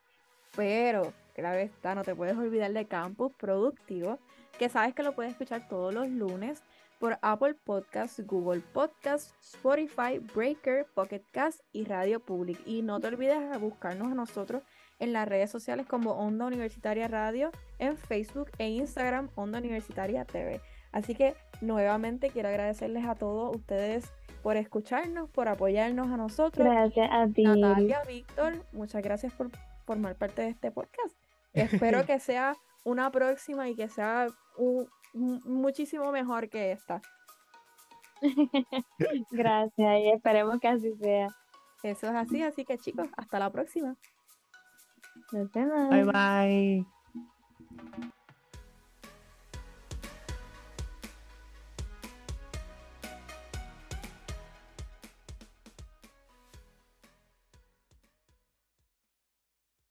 Pero, 0.55 1.13
claro 1.35 1.59
está, 1.59 1.93
no 1.93 2.03
te 2.03 2.15
puedes 2.15 2.35
olvidar 2.37 2.71
de 2.71 2.87
Campus 2.87 3.33
Productivo, 3.37 4.19
que 4.57 4.69
sabes 4.69 4.93
que 4.93 5.03
lo 5.03 5.13
puedes 5.13 5.31
escuchar 5.31 5.67
todos 5.67 5.93
los 5.93 6.09
lunes 6.09 6.63
por 6.99 7.19
Apple 7.21 7.55
Podcasts, 7.63 8.25
Google 8.25 8.61
Podcasts, 8.73 9.33
Spotify, 9.41 10.19
Breaker, 10.33 10.85
Pocket 10.95 11.21
Cast 11.31 11.61
y 11.71 11.85
Radio 11.85 12.19
Public. 12.19 12.59
Y 12.65 12.81
no 12.81 12.99
te 12.99 13.07
olvides 13.07 13.49
de 13.51 13.57
buscarnos 13.57 14.11
a 14.11 14.15
nosotros 14.15 14.63
en 14.99 15.13
las 15.13 15.27
redes 15.27 15.51
sociales 15.51 15.85
como 15.85 16.11
Onda 16.13 16.47
Universitaria 16.47 17.07
Radio, 17.07 17.51
en 17.77 17.97
Facebook 17.97 18.49
e 18.57 18.67
Instagram 18.69 19.29
Onda 19.35 19.59
Universitaria 19.59 20.25
TV. 20.25 20.59
Así 20.91 21.13
que 21.13 21.35
nuevamente 21.61 22.29
quiero 22.29 22.49
agradecerles 22.49 23.05
a 23.05 23.15
todos 23.15 23.55
ustedes 23.55 24.11
por 24.41 24.57
escucharnos, 24.57 25.29
por 25.29 25.47
apoyarnos 25.47 26.07
a 26.07 26.17
nosotros. 26.17 26.67
Gracias 26.67 27.09
a 27.11 27.27
ti. 27.27 27.43
Natalia, 27.43 28.01
Víctor, 28.07 28.65
muchas 28.71 29.03
gracias 29.03 29.33
por 29.33 29.51
formar 29.85 30.15
parte 30.15 30.41
de 30.41 30.49
este 30.49 30.71
podcast. 30.71 31.15
Espero 31.53 32.05
que 32.07 32.19
sea 32.19 32.55
una 32.87 33.11
próxima 33.11 33.67
y 33.69 33.75
que 33.75 33.89
sea 33.89 34.27
un- 34.57 34.89
muchísimo 35.13 36.11
mejor 36.11 36.49
que 36.49 36.71
esta. 36.71 37.01
Gracias 39.31 39.99
y 39.99 40.09
esperemos 40.09 40.59
que 40.59 40.67
así 40.67 40.93
sea. 40.95 41.27
Eso 41.83 42.07
es 42.07 42.15
así, 42.15 42.41
así 42.43 42.65
que 42.65 42.77
chicos, 42.77 43.07
hasta 43.17 43.39
la 43.39 43.51
próxima. 43.51 43.95
Nos 45.31 45.51
vemos. 45.51 45.89
Bye 45.89 46.03
bye. 46.05 46.85